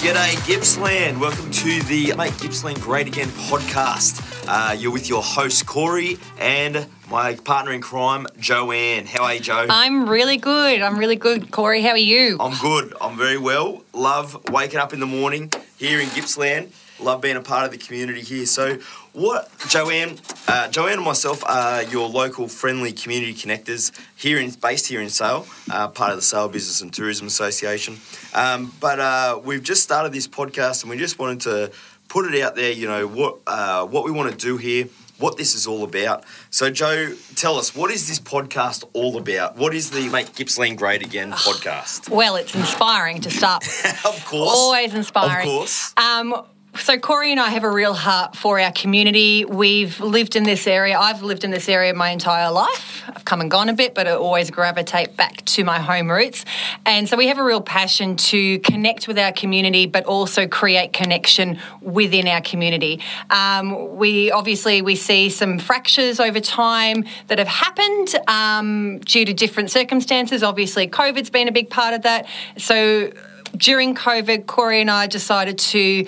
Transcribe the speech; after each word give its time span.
G'day, 0.00 0.34
Gippsland. 0.46 1.20
Welcome 1.20 1.50
to 1.50 1.82
the 1.82 2.14
Make 2.16 2.32
Gippsland 2.38 2.80
Great 2.80 3.06
Again 3.06 3.28
podcast. 3.28 4.22
Uh, 4.48 4.72
you're 4.72 4.92
with 4.92 5.10
your 5.10 5.22
host, 5.22 5.66
Corey, 5.66 6.16
and 6.38 6.86
my 7.10 7.34
partner 7.34 7.72
in 7.72 7.82
crime, 7.82 8.26
Joanne. 8.38 9.04
How 9.04 9.24
are 9.24 9.34
you, 9.34 9.40
Joe? 9.40 9.66
I'm 9.68 10.08
really 10.08 10.38
good. 10.38 10.80
I'm 10.80 10.98
really 10.98 11.16
good. 11.16 11.50
Corey, 11.50 11.82
how 11.82 11.90
are 11.90 11.98
you? 11.98 12.38
I'm 12.40 12.56
good. 12.58 12.94
I'm 12.98 13.18
very 13.18 13.36
well. 13.36 13.84
Love 13.92 14.48
waking 14.50 14.78
up 14.78 14.94
in 14.94 15.00
the 15.00 15.06
morning 15.06 15.52
here 15.76 16.00
in 16.00 16.08
Gippsland. 16.08 16.72
Love 17.00 17.20
being 17.20 17.36
a 17.36 17.40
part 17.40 17.64
of 17.64 17.70
the 17.70 17.78
community 17.78 18.20
here. 18.20 18.46
So, 18.46 18.78
what, 19.12 19.50
Joanne? 19.68 20.18
Uh, 20.46 20.68
Joanne 20.68 20.94
and 20.94 21.04
myself 21.04 21.42
are 21.44 21.82
your 21.84 22.08
local 22.08 22.46
friendly 22.46 22.92
community 22.92 23.34
connectors 23.34 23.90
here 24.16 24.38
in 24.38 24.50
based 24.50 24.86
here 24.86 25.00
in 25.00 25.08
Sale, 25.08 25.46
uh, 25.70 25.88
part 25.88 26.10
of 26.10 26.16
the 26.16 26.22
Sale 26.22 26.48
Business 26.48 26.80
and 26.82 26.92
Tourism 26.92 27.26
Association. 27.26 27.98
Um, 28.34 28.72
but 28.80 29.00
uh, 29.00 29.40
we've 29.42 29.62
just 29.62 29.82
started 29.82 30.12
this 30.12 30.28
podcast, 30.28 30.82
and 30.82 30.90
we 30.90 30.98
just 30.98 31.18
wanted 31.18 31.40
to 31.42 31.72
put 32.08 32.32
it 32.32 32.40
out 32.42 32.54
there. 32.54 32.70
You 32.72 32.86
know 32.86 33.06
what 33.06 33.38
uh, 33.46 33.86
what 33.86 34.04
we 34.04 34.10
want 34.10 34.30
to 34.30 34.36
do 34.36 34.56
here. 34.58 34.86
What 35.18 35.36
this 35.36 35.54
is 35.54 35.66
all 35.66 35.84
about. 35.84 36.24
So, 36.48 36.70
Joe, 36.70 37.14
tell 37.36 37.56
us, 37.58 37.76
what 37.76 37.90
is 37.90 38.08
this 38.08 38.18
podcast 38.18 38.84
all 38.94 39.18
about? 39.18 39.54
What 39.58 39.74
is 39.74 39.90
the 39.90 40.08
Make 40.08 40.34
Gippsland 40.34 40.78
Great 40.78 41.02
Again 41.02 41.32
podcast? 41.32 42.08
Well, 42.08 42.36
it's 42.36 42.54
inspiring 42.54 43.20
to 43.20 43.30
start. 43.30 43.62
of 44.06 44.24
course. 44.24 44.50
Always 44.56 44.94
inspiring. 44.94 45.46
Of 45.46 45.52
course. 45.52 45.92
Um, 45.98 46.42
so 46.76 46.98
Corey 46.98 47.32
and 47.32 47.40
I 47.40 47.50
have 47.50 47.64
a 47.64 47.70
real 47.70 47.94
heart 47.94 48.36
for 48.36 48.60
our 48.60 48.70
community. 48.70 49.44
We've 49.44 49.98
lived 50.00 50.36
in 50.36 50.44
this 50.44 50.66
area. 50.66 50.96
I've 50.98 51.22
lived 51.22 51.42
in 51.42 51.50
this 51.50 51.68
area 51.68 51.92
my 51.94 52.10
entire 52.10 52.50
life. 52.50 53.02
I've 53.08 53.24
come 53.24 53.40
and 53.40 53.50
gone 53.50 53.68
a 53.68 53.72
bit, 53.72 53.94
but 53.94 54.06
I 54.06 54.12
always 54.12 54.50
gravitate 54.50 55.16
back 55.16 55.44
to 55.46 55.64
my 55.64 55.80
home 55.80 56.10
roots. 56.10 56.44
And 56.86 57.08
so 57.08 57.16
we 57.16 57.26
have 57.26 57.38
a 57.38 57.42
real 57.42 57.60
passion 57.60 58.16
to 58.16 58.60
connect 58.60 59.08
with 59.08 59.18
our 59.18 59.32
community, 59.32 59.86
but 59.86 60.04
also 60.04 60.46
create 60.46 60.92
connection 60.92 61.58
within 61.80 62.28
our 62.28 62.40
community. 62.40 63.00
Um, 63.30 63.96
we 63.96 64.30
obviously 64.30 64.80
we 64.80 64.94
see 64.94 65.28
some 65.28 65.58
fractures 65.58 66.20
over 66.20 66.40
time 66.40 67.04
that 67.26 67.38
have 67.38 67.48
happened 67.48 68.14
um, 68.28 68.98
due 69.00 69.24
to 69.24 69.32
different 69.32 69.70
circumstances. 69.70 70.42
Obviously, 70.42 70.86
COVID's 70.86 71.30
been 71.30 71.48
a 71.48 71.52
big 71.52 71.68
part 71.68 71.94
of 71.94 72.02
that. 72.02 72.26
So 72.56 73.10
during 73.56 73.94
COVID, 73.94 74.46
Corey 74.46 74.80
and 74.80 74.90
I 74.90 75.06
decided 75.06 75.58
to 75.58 76.06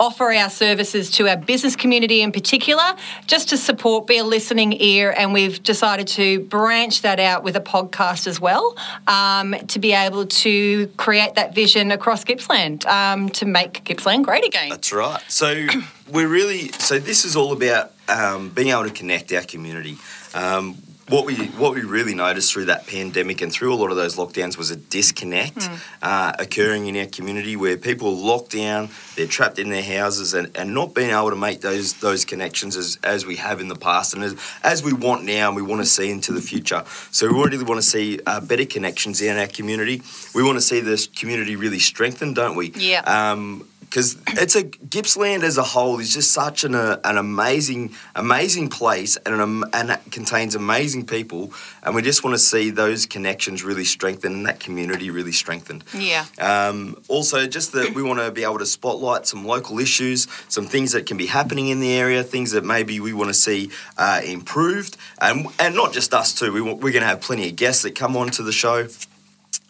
offer 0.00 0.32
our 0.32 0.50
services 0.50 1.10
to 1.10 1.28
our 1.28 1.36
business 1.36 1.76
community 1.76 2.22
in 2.22 2.32
particular, 2.32 2.94
just 3.26 3.48
to 3.50 3.56
support, 3.56 4.06
be 4.06 4.18
a 4.18 4.24
listening 4.24 4.72
ear, 4.80 5.14
and 5.16 5.32
we've 5.32 5.62
decided 5.62 6.06
to 6.08 6.40
branch 6.40 7.02
that 7.02 7.20
out 7.20 7.42
with 7.42 7.56
a 7.56 7.60
podcast 7.60 8.26
as 8.26 8.40
well 8.40 8.76
um, 9.06 9.54
to 9.68 9.78
be 9.78 9.92
able 9.92 10.26
to 10.26 10.86
create 10.96 11.34
that 11.34 11.54
vision 11.54 11.90
across 11.90 12.24
Gippsland 12.24 12.86
um, 12.86 13.28
to 13.30 13.46
make 13.46 13.84
Gippsland 13.84 14.24
great 14.24 14.44
again. 14.44 14.70
That's 14.70 14.92
right. 14.92 15.22
So 15.28 15.66
we're 16.10 16.28
really 16.28 16.68
so 16.72 16.98
this 16.98 17.24
is 17.24 17.36
all 17.36 17.52
about 17.52 17.92
um, 18.08 18.50
being 18.50 18.68
able 18.68 18.84
to 18.84 18.90
connect 18.90 19.32
our 19.32 19.42
community. 19.42 19.96
Um, 20.34 20.76
what 21.08 21.26
we 21.26 21.34
what 21.58 21.74
we 21.74 21.82
really 21.82 22.14
noticed 22.14 22.52
through 22.52 22.66
that 22.66 22.86
pandemic 22.86 23.40
and 23.40 23.52
through 23.52 23.72
a 23.72 23.76
lot 23.76 23.90
of 23.90 23.96
those 23.96 24.16
lockdowns 24.16 24.56
was 24.56 24.70
a 24.70 24.76
disconnect 24.76 25.56
mm. 25.56 25.80
uh, 26.02 26.32
occurring 26.38 26.86
in 26.86 26.96
our 26.96 27.06
community 27.06 27.56
where 27.56 27.76
people 27.76 28.08
are 28.08 28.26
locked 28.26 28.52
down, 28.52 28.90
they're 29.16 29.26
trapped 29.26 29.58
in 29.58 29.70
their 29.70 29.82
houses, 29.82 30.34
and, 30.34 30.54
and 30.56 30.74
not 30.74 30.94
being 30.94 31.10
able 31.10 31.30
to 31.30 31.36
make 31.36 31.60
those 31.60 31.94
those 31.94 32.24
connections 32.24 32.76
as, 32.76 32.98
as 33.02 33.26
we 33.26 33.36
have 33.36 33.60
in 33.60 33.68
the 33.68 33.76
past 33.76 34.14
and 34.14 34.22
as, 34.22 34.36
as 34.62 34.82
we 34.82 34.92
want 34.92 35.24
now 35.24 35.48
and 35.48 35.56
we 35.56 35.62
want 35.62 35.80
to 35.80 35.86
see 35.86 36.10
into 36.10 36.32
the 36.32 36.42
future. 36.42 36.84
So 37.10 37.32
we 37.32 37.42
really 37.42 37.64
want 37.64 37.80
to 37.80 37.86
see 37.86 38.20
uh, 38.26 38.40
better 38.40 38.66
connections 38.66 39.20
in 39.20 39.36
our 39.36 39.46
community. 39.46 40.02
We 40.34 40.42
want 40.42 40.56
to 40.56 40.62
see 40.62 40.80
this 40.80 41.06
community 41.06 41.56
really 41.56 41.78
strengthened, 41.78 42.36
don't 42.36 42.56
we? 42.56 42.72
Yeah. 42.76 43.00
Um, 43.00 43.68
because 43.88 44.20
it's 44.28 44.54
a 44.54 44.62
Gippsland 44.62 45.42
as 45.42 45.56
a 45.58 45.62
whole 45.62 45.98
is 45.98 46.12
just 46.12 46.32
such 46.32 46.64
an, 46.64 46.74
uh, 46.74 47.00
an 47.04 47.16
amazing 47.16 47.94
amazing 48.14 48.68
place 48.68 49.16
and 49.16 49.40
an, 49.40 49.64
and 49.72 49.90
it 49.90 50.00
contains 50.10 50.54
amazing 50.54 51.06
people 51.06 51.52
and 51.82 51.94
we 51.94 52.02
just 52.02 52.22
want 52.22 52.34
to 52.34 52.38
see 52.38 52.70
those 52.70 53.06
connections 53.06 53.64
really 53.64 53.84
strengthened 53.84 54.34
and 54.34 54.46
that 54.46 54.60
community 54.60 55.10
really 55.10 55.32
strengthened. 55.32 55.84
Yeah. 55.94 56.26
Um, 56.38 57.00
also, 57.08 57.46
just 57.46 57.72
that 57.72 57.94
we 57.94 58.02
want 58.02 58.20
to 58.20 58.30
be 58.30 58.44
able 58.44 58.58
to 58.58 58.66
spotlight 58.66 59.26
some 59.26 59.46
local 59.46 59.78
issues, 59.78 60.28
some 60.48 60.66
things 60.66 60.92
that 60.92 61.06
can 61.06 61.16
be 61.16 61.26
happening 61.26 61.68
in 61.68 61.80
the 61.80 61.92
area, 61.92 62.22
things 62.22 62.50
that 62.52 62.64
maybe 62.64 63.00
we 63.00 63.12
want 63.12 63.28
to 63.28 63.34
see 63.34 63.70
uh, 63.96 64.20
improved, 64.24 64.96
and 65.20 65.46
and 65.58 65.74
not 65.74 65.92
just 65.92 66.12
us 66.12 66.34
too. 66.34 66.52
We 66.52 66.60
want, 66.60 66.78
we're 66.78 66.92
going 66.92 67.02
to 67.02 67.08
have 67.08 67.20
plenty 67.20 67.48
of 67.48 67.56
guests 67.56 67.82
that 67.82 67.94
come 67.94 68.16
on 68.16 68.30
to 68.32 68.42
the 68.42 68.52
show 68.52 68.88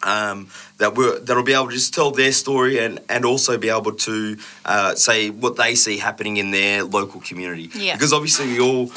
um, 0.03 0.49
that 0.79 0.95
will 0.95 1.21
that'll 1.21 1.43
be 1.43 1.53
able 1.53 1.69
to 1.69 1.75
just 1.75 1.93
tell 1.93 2.11
their 2.11 2.33
story 2.33 2.79
and 2.79 3.01
and 3.09 3.25
also 3.25 3.59
be 3.59 3.69
able 3.69 3.93
to 3.93 4.37
uh, 4.65 4.95
say 4.95 5.31
what 5.31 5.57
they 5.57 5.75
see 5.75 5.99
happening 5.99 6.39
in 6.39 6.51
their 6.51 6.85
local 6.85 7.21
community. 7.21 7.71
Yeah. 7.75 7.95
Because 7.95 8.13
obviously 8.13 8.47
we 8.47 8.61
all 8.61 8.91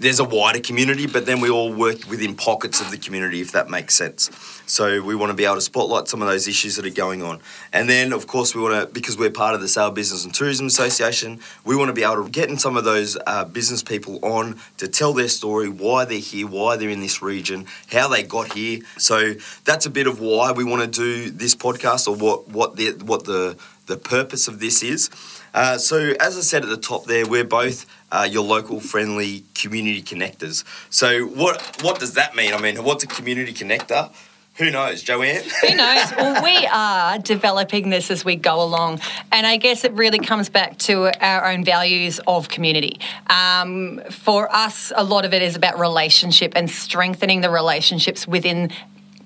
there's 0.00 0.18
a 0.18 0.24
wider 0.24 0.60
community, 0.60 1.06
but 1.06 1.26
then 1.26 1.40
we 1.40 1.50
all 1.50 1.70
work 1.70 2.08
within 2.08 2.34
pockets 2.34 2.80
of 2.80 2.90
the 2.90 2.96
community, 2.96 3.42
if 3.42 3.52
that 3.52 3.68
makes 3.68 3.94
sense. 3.94 4.30
So 4.64 5.02
we 5.02 5.14
want 5.14 5.28
to 5.28 5.34
be 5.34 5.44
able 5.44 5.56
to 5.56 5.60
spotlight 5.60 6.08
some 6.08 6.22
of 6.22 6.28
those 6.28 6.48
issues 6.48 6.76
that 6.76 6.86
are 6.86 6.90
going 6.90 7.22
on. 7.22 7.40
And 7.70 7.86
then, 7.88 8.14
of 8.14 8.26
course, 8.26 8.54
we 8.54 8.62
want 8.62 8.88
to, 8.88 8.94
because 8.94 9.18
we're 9.18 9.30
part 9.30 9.54
of 9.54 9.60
the 9.60 9.68
Sale 9.68 9.90
Business 9.90 10.24
and 10.24 10.32
Tourism 10.32 10.66
Association, 10.66 11.40
we 11.66 11.76
want 11.76 11.90
to 11.90 11.92
be 11.92 12.02
able 12.02 12.24
to 12.24 12.30
get 12.30 12.48
in 12.48 12.56
some 12.56 12.78
of 12.78 12.84
those 12.84 13.18
uh, 13.26 13.44
business 13.44 13.82
people 13.82 14.18
on 14.24 14.58
to 14.78 14.88
tell 14.88 15.12
their 15.12 15.28
story, 15.28 15.68
why 15.68 16.06
they're 16.06 16.18
here, 16.18 16.46
why 16.46 16.76
they're 16.76 16.88
in 16.88 17.00
this 17.00 17.20
region, 17.20 17.66
how 17.92 18.08
they 18.08 18.22
got 18.22 18.54
here. 18.54 18.80
So 18.96 19.34
that's 19.66 19.84
a 19.84 19.90
bit 19.90 20.06
of 20.06 20.18
why 20.18 20.52
we 20.52 20.64
want 20.64 20.80
to 20.80 20.88
do 20.88 21.19
this 21.28 21.54
podcast 21.54 22.08
or 22.08 22.14
what, 22.14 22.48
what, 22.48 22.76
the, 22.76 22.92
what 23.04 23.24
the, 23.24 23.58
the 23.86 23.96
purpose 23.96 24.48
of 24.48 24.60
this 24.60 24.82
is. 24.82 25.10
Uh, 25.52 25.76
so, 25.78 26.14
as 26.20 26.38
I 26.38 26.42
said 26.42 26.62
at 26.62 26.68
the 26.68 26.76
top 26.76 27.06
there, 27.06 27.26
we're 27.26 27.44
both 27.44 27.86
uh, 28.12 28.26
your 28.30 28.44
local 28.44 28.80
friendly 28.80 29.44
community 29.54 30.02
connectors. 30.02 30.64
So, 30.90 31.24
what 31.26 31.82
what 31.82 31.98
does 31.98 32.14
that 32.14 32.36
mean? 32.36 32.54
I 32.54 32.60
mean, 32.60 32.84
what's 32.84 33.02
a 33.02 33.08
community 33.08 33.52
connector? 33.52 34.12
Who 34.60 34.70
knows, 34.70 35.02
Joanne? 35.02 35.42
Who 35.62 35.74
knows? 35.74 36.12
Well, 36.16 36.44
we 36.44 36.66
are 36.66 37.18
developing 37.18 37.88
this 37.88 38.10
as 38.10 38.26
we 38.26 38.36
go 38.36 38.62
along. 38.62 39.00
And 39.32 39.46
I 39.46 39.56
guess 39.56 39.84
it 39.84 39.92
really 39.92 40.18
comes 40.18 40.50
back 40.50 40.76
to 40.80 41.10
our 41.24 41.50
own 41.50 41.64
values 41.64 42.20
of 42.26 42.50
community. 42.50 43.00
Um, 43.30 44.02
for 44.10 44.54
us, 44.54 44.92
a 44.94 45.02
lot 45.02 45.24
of 45.24 45.32
it 45.32 45.40
is 45.40 45.56
about 45.56 45.78
relationship 45.78 46.52
and 46.56 46.68
strengthening 46.68 47.40
the 47.40 47.48
relationships 47.48 48.28
within 48.28 48.70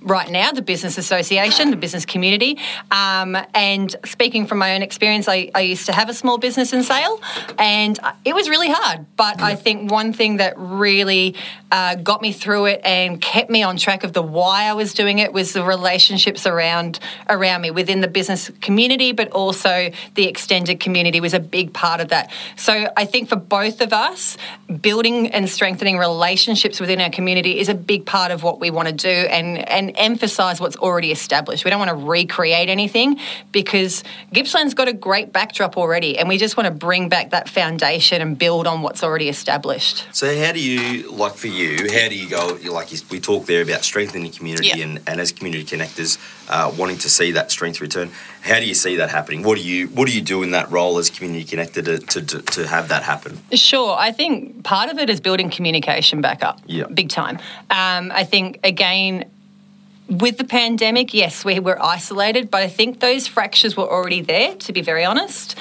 right 0.05 0.31
now, 0.31 0.53
the 0.53 0.63
business 0.63 0.99
association, 0.99 1.71
the 1.71 1.77
business 1.77 2.05
community. 2.05 2.59
Um, 2.91 3.37
and 3.55 3.95
speaking 4.05 4.47
from 4.47 4.59
my 4.59 4.75
own 4.75 4.83
experience, 4.83 5.29
I, 5.29 5.51
I, 5.55 5.63
used 5.63 5.87
to 5.87 5.93
have 5.93 6.11
a 6.11 6.15
small 6.15 6.37
business 6.37 6.73
in 6.75 6.83
sale 6.83 7.21
and 7.59 7.99
it 8.25 8.35
was 8.35 8.49
really 8.49 8.69
hard. 8.71 9.07
But 9.17 9.41
I 9.41 9.55
think 9.55 9.91
one 9.91 10.13
thing 10.13 10.37
that 10.37 10.55
really 10.59 11.35
uh, 11.73 11.97
got 11.97 12.21
me 12.21 12.33
through 12.33 12.67
it 12.67 12.81
and 12.85 13.21
kept 13.21 13.51
me 13.51 13.63
on 13.63 13.77
track 13.77 14.05
of 14.05 14.13
the 14.13 14.23
why 14.23 14.65
I 14.65 14.75
was 14.75 14.93
doing 14.93 15.19
it 15.19 15.33
was 15.33 15.53
the 15.55 15.65
relationships 15.65 16.47
around 16.47 17.01
around 17.29 17.63
me 17.63 17.71
within 17.71 18.01
the 18.01 18.09
business 18.09 18.51
community, 18.61 19.13
but 19.13 19.31
also 19.33 19.91
the 20.15 20.27
extended 20.27 20.81
community 20.81 21.21
was 21.21 21.35
a 21.35 21.41
big 21.41 21.73
part 21.73 22.01
of 22.01 22.09
that. 22.09 22.31
So 22.57 22.93
I 22.97 23.07
think 23.07 23.29
for 23.29 23.37
both 23.37 23.81
of 23.81 23.93
us, 23.93 24.37
building 24.83 25.29
and 25.29 25.49
strengthening 25.49 25.99
relationships 25.99 26.79
within 26.79 27.01
our 27.01 27.11
community 27.11 27.59
is 27.59 27.69
a 27.69 27.75
big 27.75 28.05
part 28.05 28.31
of 28.31 28.43
what 28.43 28.61
we 28.61 28.71
want 28.71 28.89
to 28.89 28.95
do 28.95 29.09
and 29.09 29.67
and 29.69 29.94
emphasize 29.97 30.61
what's 30.61 30.77
already 30.77 31.11
established. 31.11 31.65
We 31.65 31.71
don't 31.71 31.79
want 31.79 31.91
to 31.91 32.07
recreate 32.07 32.69
anything 32.69 33.19
because 33.53 34.05
Gippsland's 34.33 34.75
got 34.75 34.89
a 34.89 34.93
great 34.93 35.33
backdrop 35.33 35.77
already, 35.77 36.19
and 36.19 36.29
we 36.29 36.39
just 36.39 36.57
want 36.57 36.67
to 36.67 36.73
bring 36.73 37.09
back 37.09 37.31
that 37.31 37.49
foundation 37.49 38.21
and 38.23 38.39
build 38.39 38.67
on 38.67 38.83
what's 38.83 39.03
already 39.03 39.29
established. 39.29 40.07
So, 40.13 40.27
how 40.39 40.53
do 40.53 40.61
you, 40.61 41.11
like 41.11 41.35
for 41.35 41.49
you, 41.49 41.91
how 41.93 42.09
do 42.09 42.17
you 42.17 42.29
go? 42.29 42.59
Like 42.71 42.89
we 43.11 43.21
talked 43.21 43.47
there 43.47 43.63
about 43.63 43.85
strengthening 43.85 44.31
community 44.31 44.69
yeah. 44.69 44.85
and, 44.85 45.01
and 45.07 45.21
as 45.21 45.33
community 45.33 45.65
connectors, 45.65 46.19
uh, 46.49 46.73
wanting 46.77 46.99
to 46.99 47.09
see 47.09 47.33
that 47.33 47.51
strength 47.51 47.81
return. 47.81 48.11
How 48.43 48.61
do 48.61 48.67
you 48.67 48.75
see 48.75 48.97
that 48.97 49.11
happening? 49.11 49.43
What 49.43 49.57
do 49.57 49.65
you 49.65 49.89
what 49.89 50.07
do 50.07 50.15
you 50.15 50.21
do 50.21 50.43
in 50.43 50.51
that 50.51 50.71
role 50.71 50.99
as 50.99 51.11
community 51.11 51.57
connector 51.57 51.83
to, 51.85 52.23
to, 52.23 52.43
to 52.43 52.67
have 52.67 52.89
that 52.89 53.03
happen? 53.03 53.39
Sure, 53.53 53.97
I 53.99 54.13
think 54.13 54.65
part 54.65 54.91
of 54.91 54.99
it 54.99 55.09
is 55.09 55.21
building 55.21 55.51
communication 55.51 56.21
back 56.21 56.43
up. 56.43 56.61
Yeah, 56.67 56.85
big 56.87 57.09
time. 57.09 57.39
Um, 57.71 58.13
I 58.13 58.25
think 58.25 58.61
again 58.65 59.31
with 60.09 60.37
the 60.37 60.45
pandemic, 60.45 61.15
yes, 61.15 61.45
we 61.45 61.59
were 61.61 61.83
isolated, 61.83 62.51
but 62.51 62.63
I 62.63 62.69
think 62.69 63.01
those 63.01 63.27
fractures 63.27 63.77
were 63.77 63.91
already 63.91 64.21
there, 64.21 64.55
to 64.55 64.73
be 64.73 64.83
very 64.83 65.05
honest. 65.05 65.57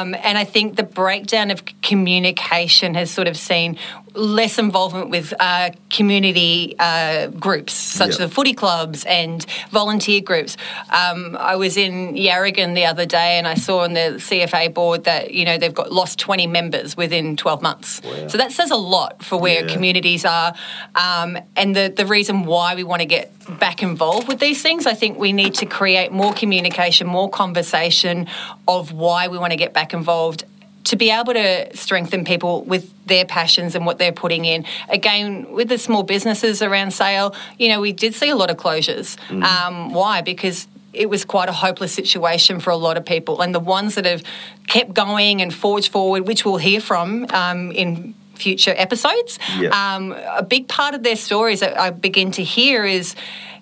Um, 0.00 0.14
and 0.14 0.36
I 0.36 0.44
think 0.44 0.76
the 0.76 0.82
breakdown 0.82 1.50
of 1.50 1.62
communication 1.82 2.94
has 2.94 3.10
sort 3.10 3.28
of 3.28 3.36
seen 3.36 3.78
less 4.16 4.58
involvement 4.58 5.10
with 5.10 5.32
uh, 5.38 5.70
community 5.90 6.74
uh, 6.78 7.28
groups, 7.28 7.72
such 7.72 8.10
as 8.10 8.18
the 8.18 8.28
footy 8.28 8.54
clubs 8.54 9.04
and 9.04 9.44
volunteer 9.70 10.20
groups. 10.20 10.56
Um, 10.90 11.36
I 11.38 11.56
was 11.56 11.76
in 11.76 12.14
Yarragon 12.14 12.74
the 12.74 12.86
other 12.86 13.06
day 13.06 13.38
and 13.38 13.46
I 13.46 13.54
saw 13.54 13.80
on 13.80 13.92
the 13.94 14.16
CFA 14.18 14.72
board 14.72 15.04
that 15.04 15.32
you 15.32 15.44
know 15.44 15.58
they've 15.58 15.74
got 15.74 15.92
lost 15.92 16.18
20 16.18 16.46
members 16.46 16.96
within 16.96 17.36
12 17.36 17.62
months. 17.62 18.00
Wow. 18.04 18.28
So 18.28 18.38
that 18.38 18.52
says 18.52 18.70
a 18.70 18.76
lot 18.76 19.22
for 19.22 19.38
where 19.38 19.64
Yeah. 19.66 19.72
communities 19.72 20.24
are, 20.24 20.54
um, 20.94 21.38
and 21.56 21.74
the 21.76 21.92
the 21.94 22.06
reason 22.06 22.44
why 22.44 22.74
we 22.74 22.84
want 22.84 23.00
to 23.00 23.06
get 23.06 23.32
back 23.58 23.82
involved 23.82 24.26
with 24.28 24.40
these 24.40 24.60
things. 24.62 24.86
I 24.86 24.94
think 24.94 25.18
we 25.18 25.32
need 25.32 25.54
to 25.54 25.66
create 25.66 26.10
more 26.10 26.32
communication, 26.32 27.06
more 27.06 27.30
conversation 27.30 28.26
of 28.66 28.92
why 28.92 29.28
we 29.28 29.38
want 29.38 29.52
to 29.52 29.56
get 29.56 29.72
back 29.72 29.94
involved 29.94 30.44
to 30.86 30.96
be 30.96 31.10
able 31.10 31.34
to 31.34 31.76
strengthen 31.76 32.24
people 32.24 32.62
with 32.62 32.92
their 33.06 33.24
passions 33.24 33.74
and 33.74 33.84
what 33.86 33.98
they're 33.98 34.12
putting 34.12 34.44
in. 34.44 34.64
Again, 34.88 35.50
with 35.52 35.68
the 35.68 35.78
small 35.78 36.02
businesses 36.04 36.62
around 36.62 36.92
sale, 36.92 37.34
you 37.58 37.68
know, 37.68 37.80
we 37.80 37.92
did 37.92 38.14
see 38.14 38.28
a 38.30 38.36
lot 38.36 38.50
of 38.50 38.56
closures. 38.56 39.16
Um, 39.42 39.92
why? 39.92 40.22
Because 40.22 40.68
it 40.92 41.10
was 41.10 41.24
quite 41.24 41.48
a 41.48 41.52
hopeless 41.52 41.92
situation 41.92 42.60
for 42.60 42.70
a 42.70 42.76
lot 42.76 42.96
of 42.96 43.04
people. 43.04 43.42
And 43.42 43.54
the 43.54 43.60
ones 43.60 43.96
that 43.96 44.04
have 44.06 44.22
kept 44.68 44.94
going 44.94 45.42
and 45.42 45.52
forged 45.52 45.90
forward, 45.92 46.26
which 46.26 46.44
we'll 46.44 46.56
hear 46.56 46.80
from 46.80 47.26
um, 47.30 47.70
in 47.72 48.14
future 48.34 48.74
episodes, 48.76 49.38
Yeah. 49.58 49.70
um, 49.96 50.12
a 50.12 50.42
big 50.42 50.68
part 50.68 50.94
of 50.94 51.02
their 51.02 51.16
stories 51.16 51.60
that 51.60 51.78
I 51.78 51.90
begin 51.90 52.30
to 52.32 52.44
hear 52.44 52.84
is 52.84 53.14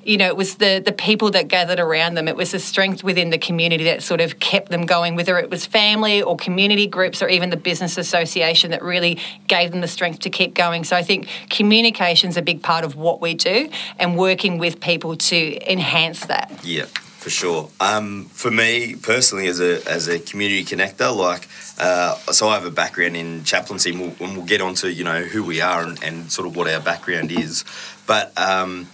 you 0.07 0.17
know, 0.17 0.27
it 0.27 0.37
was 0.37 0.57
the 0.57 0.83
the 0.85 0.93
people 0.93 1.31
that 1.33 1.49
gathered 1.49 1.81
around 1.81 2.15
them. 2.15 2.29
It 2.29 2.37
was 2.37 2.53
the 2.53 2.59
strength 2.59 3.03
within 3.03 3.31
the 3.31 3.39
community 3.39 3.85
that 3.85 4.03
sort 4.03 4.21
of 4.21 4.39
kept 4.41 4.71
them 4.71 4.87
going, 4.87 5.15
whether 5.15 5.39
it 5.39 5.51
was 5.51 5.67
family 5.67 6.23
or 6.23 6.37
community 6.37 6.87
groups 6.87 7.23
or 7.23 7.29
even 7.29 7.51
the 7.51 7.57
business 7.57 7.99
association 7.99 8.71
that 8.71 8.83
really 8.83 9.19
gave 9.47 9.71
them 9.71 9.81
the 9.81 9.89
strength 9.89 10.21
to 10.21 10.31
keep 10.31 10.55
going. 10.55 10.85
So 10.85 10.97
I 10.97 11.03
think 11.03 11.29
communication 11.51 12.31
is 12.31 12.37
a 12.37 12.43
big 12.43 12.63
part 12.63 12.85
of 12.85 12.97
what 12.97 13.21
we 13.21 13.35
do 13.35 13.69
and 13.99 14.17
working 14.17 14.59
with 14.59 14.81
people 14.81 15.17
to 15.17 15.73
enhance 15.73 16.27
that. 16.27 16.61
Yeah, 16.63 16.85
for 16.85 17.31
sure. 17.31 17.71
Um, 17.81 18.27
for 18.27 18.51
me 18.51 18.97
personally, 18.97 19.49
as 19.49 19.61
a 19.61 19.83
as 19.89 20.09
a 20.09 20.19
community 20.19 20.65
connector, 20.65 21.15
like 21.17 21.49
uh, 21.77 22.17
so, 22.31 22.49
I 22.49 22.55
have 22.55 22.65
a 22.65 22.71
background 22.71 23.17
in 23.17 23.43
chaplaincy, 23.43 23.91
and 23.91 24.01
we'll, 24.01 24.15
and 24.21 24.37
we'll 24.37 24.47
get 24.47 24.61
onto 24.61 24.87
you 24.87 25.03
know 25.03 25.23
who 25.23 25.43
we 25.43 25.61
are 25.61 25.83
and, 25.83 26.03
and 26.05 26.31
sort 26.31 26.47
of 26.47 26.55
what 26.55 26.69
our 26.69 26.81
background 26.81 27.33
is. 27.33 27.65
But 28.07 28.37
um, 28.39 28.89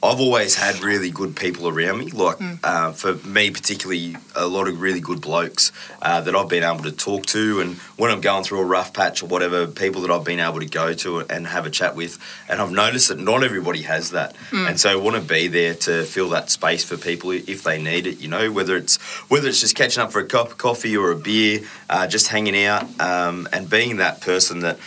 I've 0.00 0.20
always 0.20 0.54
had 0.54 0.80
really 0.80 1.10
good 1.10 1.34
people 1.34 1.66
around 1.66 1.98
me. 1.98 2.06
Like 2.10 2.36
uh, 2.62 2.92
for 2.92 3.14
me, 3.26 3.50
particularly, 3.50 4.16
a 4.36 4.46
lot 4.46 4.68
of 4.68 4.80
really 4.80 5.00
good 5.00 5.20
blokes 5.20 5.72
uh, 6.00 6.20
that 6.20 6.36
I've 6.36 6.48
been 6.48 6.62
able 6.62 6.84
to 6.84 6.92
talk 6.92 7.26
to, 7.26 7.60
and 7.60 7.76
when 7.96 8.12
I'm 8.12 8.20
going 8.20 8.44
through 8.44 8.60
a 8.60 8.64
rough 8.64 8.92
patch 8.92 9.24
or 9.24 9.26
whatever, 9.26 9.66
people 9.66 10.02
that 10.02 10.10
I've 10.12 10.22
been 10.22 10.38
able 10.38 10.60
to 10.60 10.66
go 10.66 10.92
to 10.94 11.20
and 11.28 11.48
have 11.48 11.66
a 11.66 11.70
chat 11.70 11.96
with. 11.96 12.16
And 12.48 12.60
I've 12.60 12.70
noticed 12.70 13.08
that 13.08 13.18
not 13.18 13.42
everybody 13.42 13.82
has 13.82 14.12
that, 14.12 14.36
and 14.52 14.78
so 14.78 14.88
I 14.88 14.94
want 14.94 15.16
to 15.16 15.22
be 15.22 15.48
there 15.48 15.74
to 15.74 16.04
fill 16.04 16.28
that 16.30 16.48
space 16.50 16.84
for 16.84 16.96
people 16.96 17.32
if 17.32 17.64
they 17.64 17.82
need 17.82 18.06
it. 18.06 18.20
You 18.20 18.28
know, 18.28 18.52
whether 18.52 18.76
it's 18.76 18.98
whether 19.28 19.48
it's 19.48 19.60
just 19.60 19.74
catching 19.74 20.00
up 20.02 20.12
for 20.12 20.20
a 20.20 20.26
cup 20.26 20.52
of 20.52 20.58
coffee 20.58 20.96
or 20.96 21.10
a 21.10 21.16
beer, 21.16 21.62
uh, 21.90 22.06
just 22.06 22.28
hanging 22.28 22.56
out, 22.64 22.84
um, 23.00 23.48
and 23.52 23.68
being 23.68 23.96
that 23.96 24.20
person 24.20 24.60
that 24.60 24.78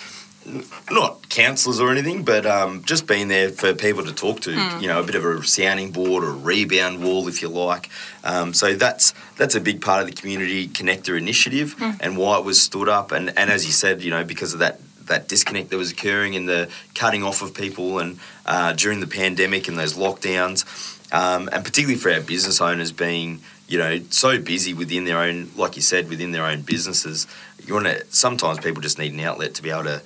not 0.90 1.30
counsellors 1.30 1.80
or 1.80 1.92
anything, 1.92 2.24
but 2.24 2.46
um, 2.46 2.84
just 2.84 3.08
being 3.08 3.28
there 3.28 3.50
for 3.50 3.74
people 3.74 4.04
to 4.06 4.14
talk 4.14 4.42
to. 4.42 4.52
You 4.80 4.88
know, 4.88 5.00
a 5.00 5.04
bit 5.04 5.16
of 5.16 5.24
a 5.24 5.44
sounding 5.44 5.92
board 5.92 6.24
or 6.24 6.30
a 6.30 6.34
rebound 6.34 7.04
wall, 7.04 7.28
if 7.28 7.42
you 7.42 7.50
like. 7.50 7.90
Um, 8.24 8.54
so 8.54 8.74
that's 8.74 9.14
that's 9.38 9.56
a 9.56 9.62
big 9.62 9.82
part 9.82 10.02
of 10.02 10.08
the 10.08 10.14
community 10.14 10.68
connector 10.68 11.18
initiative 11.18 11.76
and 12.02 12.18
why 12.18 12.40
it 12.40 12.46
was 12.46 12.62
stood 12.62 12.90
up. 12.90 13.12
And 13.12 13.30
and 13.38 13.50
as 13.50 13.66
you 13.66 13.72
said, 13.72 14.02
you 14.02 14.10
know, 14.10 14.24
because 14.24 14.54
of 14.54 14.60
that 14.60 14.80
that 15.08 15.28
disconnect 15.28 15.70
that 15.70 15.78
was 15.78 15.92
occurring 15.92 16.36
and 16.36 16.48
the 16.48 16.70
cutting 16.96 17.24
off 17.24 17.42
of 17.42 17.54
people 17.54 18.00
and 18.00 18.20
uh, 18.46 18.74
during 18.74 19.00
the 19.00 19.08
pandemic 19.08 19.68
and 19.68 19.78
those 19.78 19.96
lockdowns, 19.96 20.66
um, 21.14 21.50
and 21.52 21.64
particularly 21.64 22.00
for 22.00 22.12
our 22.12 22.22
business 22.22 22.62
owners 22.62 22.92
being 22.92 23.42
you 23.68 23.78
know 23.78 24.00
so 24.10 24.40
busy 24.40 24.74
within 24.74 25.06
their 25.06 25.20
own, 25.20 25.50
like 25.56 25.76
you 25.76 25.82
said, 25.82 26.10
within 26.10 26.32
their 26.32 26.46
own 26.46 26.62
businesses. 26.62 27.28
You 27.66 27.76
want 27.76 27.86
to. 27.86 28.06
Sometimes 28.10 28.60
people 28.60 28.82
just 28.82 28.98
need 28.98 29.14
an 29.14 29.20
outlet 29.20 29.54
to 29.56 29.62
be 29.62 29.70
able 29.70 29.84
to 29.84 30.02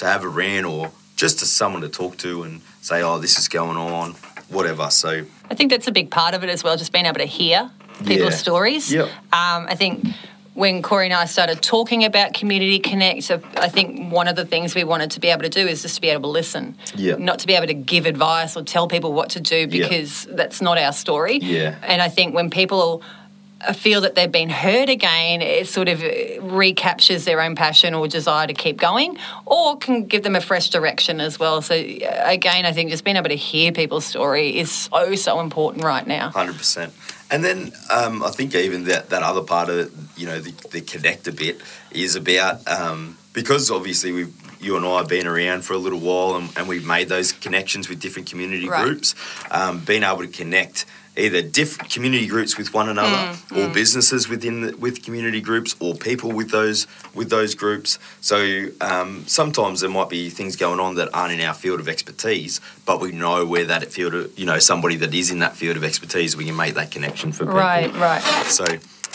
to 0.00 0.06
have 0.06 0.24
a 0.24 0.28
rant 0.28 0.66
or 0.66 0.90
just 1.16 1.38
to 1.40 1.46
someone 1.46 1.82
to 1.82 1.88
talk 1.88 2.16
to 2.18 2.42
and 2.42 2.60
say, 2.80 3.02
oh, 3.02 3.18
this 3.18 3.38
is 3.38 3.48
going 3.48 3.76
on, 3.76 4.12
whatever. 4.48 4.90
So 4.90 5.24
I 5.50 5.54
think 5.54 5.70
that's 5.70 5.86
a 5.86 5.92
big 5.92 6.10
part 6.10 6.34
of 6.34 6.42
it 6.42 6.48
as 6.50 6.64
well, 6.64 6.76
just 6.76 6.92
being 6.92 7.06
able 7.06 7.18
to 7.18 7.26
hear 7.26 7.70
people's 8.06 8.32
Yeah. 8.32 8.36
stories. 8.36 8.92
Yep. 8.92 9.06
Um, 9.32 9.66
I 9.68 9.74
think 9.76 10.06
when 10.54 10.80
Corey 10.82 11.04
and 11.04 11.14
I 11.14 11.26
started 11.26 11.60
talking 11.60 12.04
about 12.04 12.32
Community 12.32 12.78
Connect, 12.78 13.30
I 13.56 13.68
think 13.68 14.10
one 14.10 14.26
of 14.26 14.36
the 14.36 14.46
things 14.46 14.74
we 14.74 14.84
wanted 14.84 15.10
to 15.12 15.20
be 15.20 15.28
able 15.28 15.42
to 15.42 15.48
do 15.50 15.66
is 15.68 15.82
just 15.82 15.96
to 15.96 16.00
be 16.00 16.08
able 16.08 16.22
to 16.22 16.28
listen, 16.28 16.76
Yeah. 16.96 17.16
not 17.18 17.38
to 17.40 17.46
be 17.46 17.52
able 17.54 17.66
to 17.66 17.74
give 17.74 18.06
advice 18.06 18.56
or 18.56 18.62
tell 18.62 18.88
people 18.88 19.12
what 19.12 19.28
to 19.30 19.40
do 19.40 19.66
because 19.66 20.26
that's 20.30 20.62
not 20.62 20.78
our 20.78 20.92
story. 20.94 21.38
Yeah. 21.42 21.74
And 21.82 22.00
I 22.00 22.08
think 22.08 22.34
when 22.34 22.48
people 22.48 23.02
feel 23.72 24.00
that 24.00 24.14
they've 24.14 24.30
been 24.30 24.50
heard 24.50 24.88
again, 24.88 25.42
it 25.42 25.68
sort 25.68 25.88
of 25.88 26.02
recaptures 26.40 27.24
their 27.24 27.40
own 27.40 27.54
passion 27.54 27.94
or 27.94 28.08
desire 28.08 28.46
to 28.46 28.54
keep 28.54 28.78
going, 28.78 29.18
or 29.46 29.76
can 29.76 30.06
give 30.06 30.22
them 30.22 30.34
a 30.34 30.40
fresh 30.40 30.70
direction 30.70 31.20
as 31.20 31.38
well. 31.38 31.62
So, 31.62 31.74
uh, 31.74 32.22
again, 32.24 32.64
I 32.64 32.72
think 32.72 32.90
just 32.90 33.04
being 33.04 33.16
able 33.16 33.28
to 33.28 33.36
hear 33.36 33.72
people's 33.72 34.06
story 34.06 34.58
is 34.58 34.70
so, 34.70 35.14
so 35.14 35.40
important 35.40 35.84
right 35.84 36.06
now. 36.06 36.30
Hundred 36.30 36.56
percent. 36.56 36.92
And 37.30 37.44
then 37.44 37.72
um, 37.90 38.24
I 38.24 38.30
think 38.30 38.54
even 38.54 38.84
that, 38.84 39.10
that 39.10 39.22
other 39.22 39.42
part 39.42 39.68
of 39.68 39.78
it, 39.78 39.92
you 40.16 40.26
know, 40.26 40.40
the, 40.40 40.50
the 40.70 40.80
connector 40.80 41.36
bit 41.36 41.60
is 41.92 42.16
about 42.16 42.66
um, 42.66 43.18
because 43.32 43.70
obviously 43.70 44.12
we 44.12 44.26
you 44.60 44.76
and 44.76 44.84
I 44.86 44.98
have 44.98 45.08
been 45.08 45.26
around 45.26 45.64
for 45.64 45.72
a 45.74 45.78
little 45.78 45.98
while 46.00 46.36
and, 46.36 46.48
and 46.56 46.68
we've 46.68 46.86
made 46.86 47.08
those 47.08 47.32
connections 47.32 47.88
with 47.88 48.00
different 48.00 48.28
community 48.28 48.68
Right. 48.68 48.84
groups. 48.84 49.14
Um, 49.50 49.80
being 49.80 50.02
able 50.02 50.18
to 50.18 50.28
connect 50.28 50.84
either 51.16 51.42
different 51.42 51.90
community 51.90 52.26
groups 52.26 52.56
with 52.56 52.72
one 52.72 52.88
another 52.88 53.36
or 53.54 53.68
businesses 53.68 54.28
within 54.28 54.60
the, 54.60 54.76
with 54.76 55.02
community 55.04 55.40
groups 55.40 55.74
or 55.80 55.94
people 55.94 56.30
with 56.30 56.50
those 56.50 56.86
with 57.14 57.28
those 57.30 57.54
groups 57.56 57.98
so 58.20 58.66
um, 58.80 59.24
sometimes 59.26 59.80
there 59.80 59.90
might 59.90 60.08
be 60.08 60.30
things 60.30 60.54
going 60.54 60.78
on 60.78 60.94
that 60.94 61.08
aren't 61.12 61.32
in 61.32 61.40
our 61.40 61.52
field 61.52 61.80
of 61.80 61.88
expertise 61.88 62.60
but 62.86 63.00
we 63.00 63.10
know 63.10 63.44
where 63.44 63.64
that 63.64 63.84
field 63.92 64.14
of, 64.14 64.38
you 64.38 64.46
know 64.46 64.58
somebody 64.60 64.94
that 64.94 65.12
is 65.12 65.32
in 65.32 65.40
that 65.40 65.56
field 65.56 65.76
of 65.76 65.82
expertise 65.82 66.36
we 66.36 66.44
can 66.44 66.56
make 66.56 66.74
that 66.74 66.92
connection 66.92 67.32
for 67.32 67.44
people 67.44 67.58
Right, 67.58 67.92
right. 67.96 68.22
so 68.46 68.64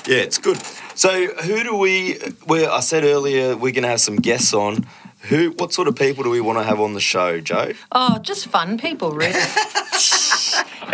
yeah 0.06 0.18
it's 0.18 0.38
good 0.38 0.58
so 0.96 1.28
who 1.28 1.64
do 1.64 1.76
we 1.78 2.16
where 2.46 2.70
i 2.70 2.82
said 2.82 3.06
earlier 3.06 3.56
we're 3.56 3.72
going 3.72 3.84
to 3.84 3.90
have 3.90 4.02
some 4.02 4.18
guests 4.18 4.54
on 4.54 4.86
who 5.30 5.52
what 5.52 5.74
sort 5.74 5.88
of 5.88 5.96
people 5.96 6.24
do 6.24 6.30
we 6.30 6.42
want 6.42 6.58
to 6.58 6.64
have 6.64 6.80
on 6.80 6.94
the 6.94 7.00
show 7.00 7.40
joe 7.40 7.72
Oh, 7.92 8.20
just 8.20 8.48
fun 8.48 8.78
people, 8.78 9.12
really. 9.12 9.40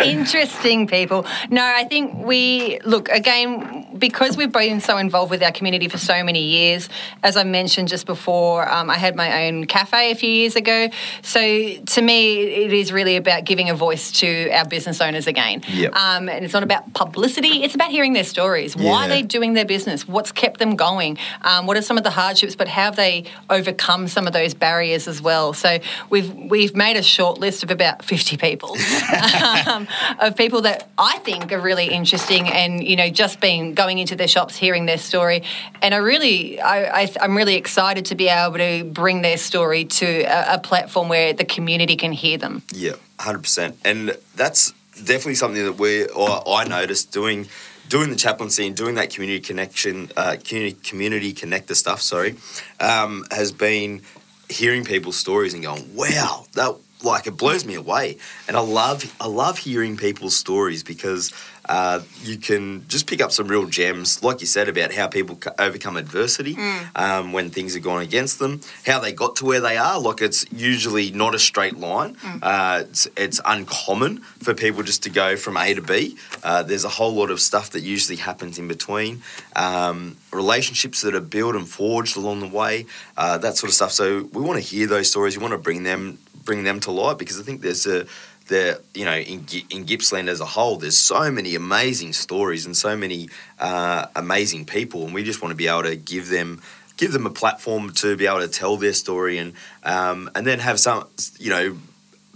Interesting 0.00 0.86
people. 0.86 1.26
No, 1.50 1.62
I 1.64 1.84
think 1.84 2.24
we 2.24 2.78
look 2.84 3.08
again 3.08 3.88
because 3.98 4.36
we've 4.36 4.52
been 4.52 4.80
so 4.80 4.96
involved 4.96 5.30
with 5.30 5.42
our 5.42 5.52
community 5.52 5.88
for 5.88 5.98
so 5.98 6.24
many 6.24 6.42
years. 6.42 6.88
As 7.22 7.36
I 7.36 7.44
mentioned 7.44 7.88
just 7.88 8.06
before, 8.06 8.68
um, 8.68 8.88
I 8.90 8.96
had 8.96 9.14
my 9.16 9.46
own 9.46 9.66
cafe 9.66 10.10
a 10.10 10.14
few 10.14 10.30
years 10.30 10.56
ago. 10.56 10.88
So 11.22 11.40
to 11.40 12.02
me, 12.02 12.42
it 12.42 12.72
is 12.72 12.92
really 12.92 13.16
about 13.16 13.44
giving 13.44 13.68
a 13.70 13.74
voice 13.74 14.12
to 14.20 14.50
our 14.50 14.64
business 14.64 15.00
owners 15.00 15.26
again. 15.26 15.62
Yep. 15.68 15.94
Um, 15.94 16.28
and 16.28 16.44
it's 16.44 16.54
not 16.54 16.62
about 16.62 16.94
publicity; 16.94 17.62
it's 17.62 17.74
about 17.74 17.90
hearing 17.90 18.12
their 18.12 18.24
stories. 18.24 18.76
Why 18.76 19.06
are 19.06 19.08
they 19.08 19.22
doing 19.22 19.52
their 19.52 19.66
business? 19.66 20.08
What's 20.08 20.32
kept 20.32 20.58
them 20.58 20.76
going? 20.76 21.18
Um, 21.42 21.66
what 21.66 21.76
are 21.76 21.82
some 21.82 21.98
of 21.98 22.04
the 22.04 22.10
hardships? 22.10 22.56
But 22.56 22.68
how 22.68 22.82
have 22.82 22.96
they 22.96 23.24
overcome 23.48 24.08
some 24.08 24.21
of 24.26 24.32
those 24.32 24.54
barriers 24.54 25.08
as 25.08 25.20
well? 25.20 25.52
So 25.52 25.78
we've 26.10 26.32
we've 26.34 26.74
made 26.74 26.96
a 26.96 27.02
short 27.02 27.38
list 27.38 27.62
of 27.62 27.70
about 27.70 28.04
fifty 28.04 28.36
people, 28.36 28.76
um, 29.66 29.88
of 30.20 30.36
people 30.36 30.62
that 30.62 30.88
I 30.98 31.18
think 31.18 31.52
are 31.52 31.60
really 31.60 31.88
interesting, 31.88 32.48
and 32.48 32.82
you 32.82 32.96
know, 32.96 33.08
just 33.08 33.40
being 33.40 33.74
going 33.74 33.98
into 33.98 34.16
their 34.16 34.28
shops, 34.28 34.56
hearing 34.56 34.86
their 34.86 34.98
story, 34.98 35.42
and 35.80 35.94
I 35.94 35.98
really, 35.98 36.60
I, 36.60 37.02
I, 37.02 37.14
I'm 37.20 37.36
really 37.36 37.56
excited 37.56 38.06
to 38.06 38.14
be 38.14 38.28
able 38.28 38.58
to 38.58 38.84
bring 38.84 39.22
their 39.22 39.38
story 39.38 39.84
to 39.84 40.22
a, 40.22 40.54
a 40.54 40.58
platform 40.58 41.08
where 41.08 41.32
the 41.32 41.44
community 41.44 41.96
can 41.96 42.12
hear 42.12 42.38
them. 42.38 42.62
Yeah, 42.72 42.92
hundred 43.18 43.42
percent, 43.42 43.78
and 43.84 44.16
that's 44.36 44.72
definitely 44.92 45.36
something 45.36 45.64
that 45.64 45.78
we 45.78 46.06
or 46.06 46.48
I 46.48 46.64
noticed 46.64 47.12
doing 47.12 47.48
doing 47.92 48.08
the 48.08 48.16
chaplaincy 48.16 48.66
and 48.66 48.74
doing 48.74 48.94
that 48.94 49.10
community 49.10 49.38
connection, 49.38 50.10
uh, 50.16 50.34
community 50.42 50.74
community 50.82 51.34
connector 51.34 51.76
stuff. 51.76 52.00
Sorry, 52.00 52.36
um, 52.80 53.26
has 53.30 53.52
been 53.52 54.00
hearing 54.48 54.82
people's 54.82 55.16
stories 55.16 55.52
and 55.52 55.62
going, 55.62 55.94
wow, 55.94 56.46
that 56.54 56.74
like 57.02 57.26
it 57.26 57.36
blows 57.36 57.66
me 57.66 57.74
away, 57.74 58.16
and 58.48 58.56
I 58.56 58.60
love 58.60 59.14
I 59.20 59.26
love 59.26 59.58
hearing 59.58 59.98
people's 59.98 60.34
stories 60.34 60.82
because 60.82 61.34
uh, 61.72 62.00
you 62.22 62.36
can 62.36 62.86
just 62.86 63.06
pick 63.06 63.20
up 63.24 63.32
some 63.32 63.48
real 63.48 63.66
gems, 63.66 64.22
like 64.22 64.40
you 64.42 64.46
said 64.46 64.68
about 64.68 64.92
how 64.92 65.06
people 65.08 65.36
co- 65.36 65.54
overcome 65.58 65.96
adversity 65.96 66.54
um, 66.94 67.32
when 67.32 67.48
things 67.48 67.74
are 67.74 67.80
going 67.90 68.06
against 68.06 68.38
them, 68.38 68.60
how 68.84 68.98
they 69.00 69.12
got 69.12 69.36
to 69.36 69.44
where 69.46 69.60
they 69.68 69.78
are. 69.78 69.98
Like 69.98 70.20
it's 70.20 70.44
usually 70.52 71.10
not 71.12 71.34
a 71.34 71.38
straight 71.38 71.78
line. 71.78 72.16
Uh, 72.42 72.84
it's, 72.90 73.08
it's 73.16 73.40
uncommon 73.46 74.18
for 74.44 74.52
people 74.54 74.82
just 74.82 75.02
to 75.04 75.10
go 75.10 75.36
from 75.36 75.56
A 75.56 75.72
to 75.72 75.80
B. 75.80 76.16
Uh, 76.44 76.62
there's 76.62 76.84
a 76.84 76.94
whole 76.98 77.14
lot 77.14 77.30
of 77.30 77.40
stuff 77.40 77.70
that 77.70 77.80
usually 77.80 78.18
happens 78.18 78.58
in 78.58 78.68
between. 78.68 79.22
Um, 79.56 80.16
relationships 80.30 81.00
that 81.02 81.14
are 81.14 81.20
built 81.20 81.54
and 81.54 81.66
forged 81.66 82.16
along 82.18 82.40
the 82.40 82.48
way, 82.48 82.84
uh, 83.16 83.38
that 83.38 83.56
sort 83.56 83.70
of 83.70 83.74
stuff. 83.74 83.92
So 83.92 84.28
we 84.32 84.42
want 84.42 84.62
to 84.62 84.66
hear 84.74 84.86
those 84.86 85.08
stories. 85.08 85.38
We 85.38 85.42
want 85.42 85.52
to 85.52 85.58
bring 85.58 85.84
them 85.84 86.18
bring 86.44 86.64
them 86.64 86.80
to 86.80 86.90
light 86.90 87.18
because 87.18 87.38
I 87.38 87.44
think 87.44 87.60
there's 87.60 87.86
a 87.86 88.06
there 88.48 88.78
you 88.94 89.04
know 89.04 89.16
in 89.16 89.46
in 89.70 89.84
Gippsland 89.84 90.28
as 90.28 90.40
a 90.40 90.44
whole, 90.44 90.76
there's 90.76 90.98
so 90.98 91.30
many 91.30 91.54
amazing 91.54 92.12
stories 92.12 92.66
and 92.66 92.76
so 92.76 92.96
many 92.96 93.28
uh, 93.58 94.06
amazing 94.16 94.64
people, 94.64 95.04
and 95.04 95.14
we 95.14 95.22
just 95.24 95.42
want 95.42 95.52
to 95.52 95.56
be 95.56 95.68
able 95.68 95.84
to 95.84 95.96
give 95.96 96.28
them 96.28 96.62
give 96.96 97.12
them 97.12 97.26
a 97.26 97.30
platform 97.30 97.92
to 97.92 98.16
be 98.16 98.26
able 98.26 98.40
to 98.40 98.48
tell 98.48 98.76
their 98.76 98.92
story 98.92 99.38
and 99.38 99.54
um, 99.84 100.30
and 100.34 100.46
then 100.46 100.58
have 100.58 100.78
some 100.78 101.06
you 101.38 101.50
know 101.50 101.76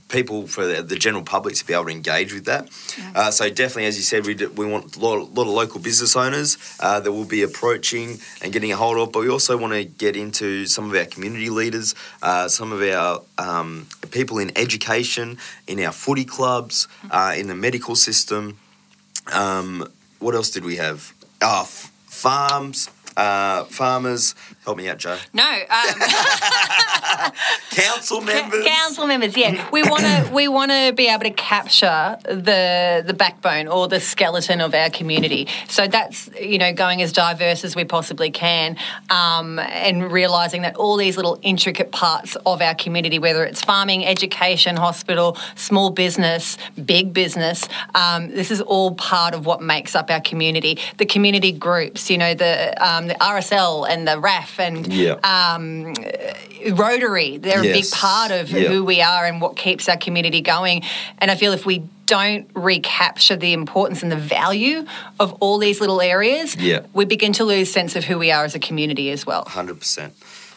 people 0.09 0.47
for 0.47 0.67
the, 0.83 0.97
general 0.97 1.25
public 1.25 1.55
to 1.55 1.67
be 1.67 1.73
able 1.75 1.85
to 1.85 1.91
engage 1.91 2.33
with 2.33 2.45
that. 2.47 2.69
Uh, 3.15 3.31
so 3.31 3.49
definitely, 3.49 3.87
as 3.87 3.97
you 3.97 4.03
said, 4.03 4.25
we, 4.27 4.35
do, 4.35 4.49
we 4.51 4.67
want 4.67 4.97
a 4.97 5.01
lot, 5.01 5.35
lot 5.35 5.43
of 5.43 5.49
local 5.49 5.81
business 5.81 6.17
owners 6.17 6.57
uh, 6.81 7.01
that 7.01 7.13
will 7.13 7.25
be 7.25 7.43
approaching 7.43 8.19
and 8.41 8.53
getting 8.53 8.73
a 8.73 8.77
hold 8.77 8.97
of, 8.97 9.13
but 9.13 9.21
we 9.21 9.29
also 9.29 9.57
want 9.57 9.73
to 9.73 9.85
get 9.85 10.17
into 10.17 10.67
some 10.67 10.89
of 10.89 10.97
our 10.97 11.05
community 11.05 11.51
leaders, 11.51 11.95
uh, 12.23 12.49
some 12.49 12.73
of 12.73 12.83
our 12.83 13.23
um, 13.39 13.87
people 14.11 14.39
in 14.39 14.57
education, 14.57 15.39
in 15.67 15.81
our 15.81 15.93
footy 15.93 16.25
clubs, 16.25 16.89
uh, 17.11 17.35
in 17.37 17.49
the 17.49 17.55
medical 17.55 17.95
system. 17.95 18.59
Um, 19.33 19.91
what 20.19 20.35
else 20.35 20.51
did 20.51 20.65
we 20.65 20.77
have? 20.77 21.13
Oh, 21.43 21.63
f- 21.63 21.93
farms. 22.07 22.91
Uh, 23.17 23.65
farmers, 23.65 24.35
help 24.67 24.77
me 24.77 24.89
out, 24.89 24.99
Joe. 24.99 25.17
No, 25.33 25.45
um, 25.71 26.01
Council 27.71 28.21
members. 28.21 28.67
council 28.67 29.07
members. 29.07 29.37
Yeah, 29.37 29.69
we 29.71 29.85
want 29.85 30.03
to 30.03 30.31
we 30.35 30.49
want 30.49 30.73
to 30.73 30.93
be 30.93 31.09
able 31.09 31.23
to 31.23 31.31
capture 31.31 32.19
the 32.25 33.05
the 33.07 33.15
backbone 33.15 33.69
or 33.69 33.87
the 33.87 34.01
skeleton 34.01 34.61
of 34.61 34.75
our 34.75 34.91
community. 34.91 35.47
So 35.69 35.87
that's 35.87 36.29
you 36.39 36.59
know 36.59 36.73
going 36.73 37.01
as 37.01 37.13
diverse 37.13 37.65
as 37.65 37.77
we 37.77 37.85
possibly 37.85 38.31
can, 38.31 38.77
um, 39.09 39.61
and 39.61 40.11
realizing 40.11 40.63
that 40.63 40.75
all 40.77 40.97
these 40.97 41.17
little 41.17 41.39
intricate 41.43 41.93
parts 41.93 42.37
of 42.45 42.61
our 42.61 42.75
community, 42.75 43.21
whether 43.21 43.45
it's 43.45 43.63
farming, 43.63 44.05
education, 44.05 44.77
hospital, 44.77 45.39
small 45.55 45.91
business, 45.91 46.59
big 46.85 47.13
business, 47.13 47.69
um, 47.95 48.31
this 48.31 48.51
is 48.51 48.61
all 48.61 48.97
part 48.97 49.33
of 49.33 49.47
what 49.47 49.63
makes 49.63 49.95
up 49.95 50.11
our 50.11 50.21
community. 50.21 50.79
The 50.97 51.07
community 51.07 51.53
groups, 51.53 52.11
you 52.11 52.19
know, 52.19 52.35
the 52.35 52.75
um, 52.85 53.07
the 53.07 53.15
RSL 53.15 53.89
and 53.89 54.09
the 54.09 54.19
RAF 54.19 54.56
and 54.59 54.93
Yeah. 54.93 55.15
um, 55.23 55.95
Rotary. 56.73 57.39
They're 57.39 57.61
a 57.61 57.63
big 57.63 57.91
part 57.91 58.31
of 58.31 58.51
Yeah. 58.51 58.69
who 58.69 58.85
we 58.85 59.01
are 59.03 59.25
and 59.27 59.41
what 59.41 59.57
keeps 59.57 59.89
our 59.89 59.97
community 59.97 60.41
going. 60.41 60.83
And 61.19 61.31
I 61.31 61.35
feel 61.37 61.53
if 61.53 61.65
we 61.67 61.83
don't 62.07 62.49
recapture 62.55 63.37
the 63.37 63.53
importance 63.53 64.03
and 64.03 64.11
the 64.13 64.17
value 64.17 64.85
of 65.19 65.33
all 65.41 65.59
these 65.59 65.81
little 65.81 66.01
areas, 66.01 66.57
Yeah. 66.57 66.81
we 66.93 67.05
begin 67.05 67.33
to 67.35 67.45
lose 67.45 67.73
sense 67.73 67.97
of 67.97 68.05
who 68.05 68.19
we 68.19 68.31
are 68.31 68.45
as 68.45 68.55
a 68.55 68.59
community 68.61 69.11
as 69.11 69.27
well. 69.27 69.45
Hundred 69.49 69.81
percent. 69.81 70.15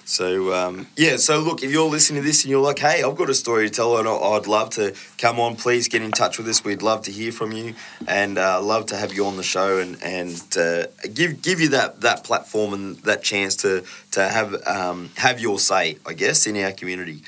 So 0.10 0.52
um, 0.56 0.88
yeah, 0.98 1.18
so 1.18 1.40
look, 1.40 1.62
if 1.62 1.70
you're 1.70 1.88
listening 1.88 2.24
to 2.24 2.28
this 2.28 2.44
and 2.44 2.50
you're 2.50 2.64
like, 2.64 2.80
"Hey, 2.80 3.04
I've 3.04 3.16
got 3.16 3.30
a 3.30 3.36
story 3.36 3.70
to 3.70 3.76
tell," 3.76 3.96
and 4.00 4.08
I- 4.08 4.12
I'd 4.12 4.48
love 4.48 4.72
to 4.72 4.96
come 5.20 5.40
on, 5.40 5.56
please 5.56 5.88
get 5.88 6.02
in 6.02 6.12
touch 6.12 6.40
with 6.40 6.48
us. 6.48 6.64
We'd 6.64 6.82
love 6.82 7.04
to 7.04 7.12
hear 7.12 7.32
from 7.32 7.52
you, 7.52 7.76
and 8.08 8.40
uh, 8.40 8.60
love 8.60 8.88
to 8.88 8.98
have 8.98 9.14
you 9.14 9.28
on 9.28 9.38
the 9.38 9.44
show 9.44 9.78
and 9.78 10.02
and 10.02 10.42
uh, 10.58 10.88
give 11.14 11.44
give 11.44 11.62
you 11.62 11.70
that 11.70 12.02
that 12.02 12.24
platform 12.24 12.74
and 12.74 12.96
that 13.04 13.22
chance 13.22 13.56
to 13.58 13.84
to 14.14 14.28
have 14.28 14.56
um, 14.66 15.12
have 15.18 15.40
your 15.40 15.60
say, 15.60 16.00
I 16.08 16.14
guess, 16.14 16.48
in 16.48 16.58
our 16.58 16.72
community. 16.72 17.22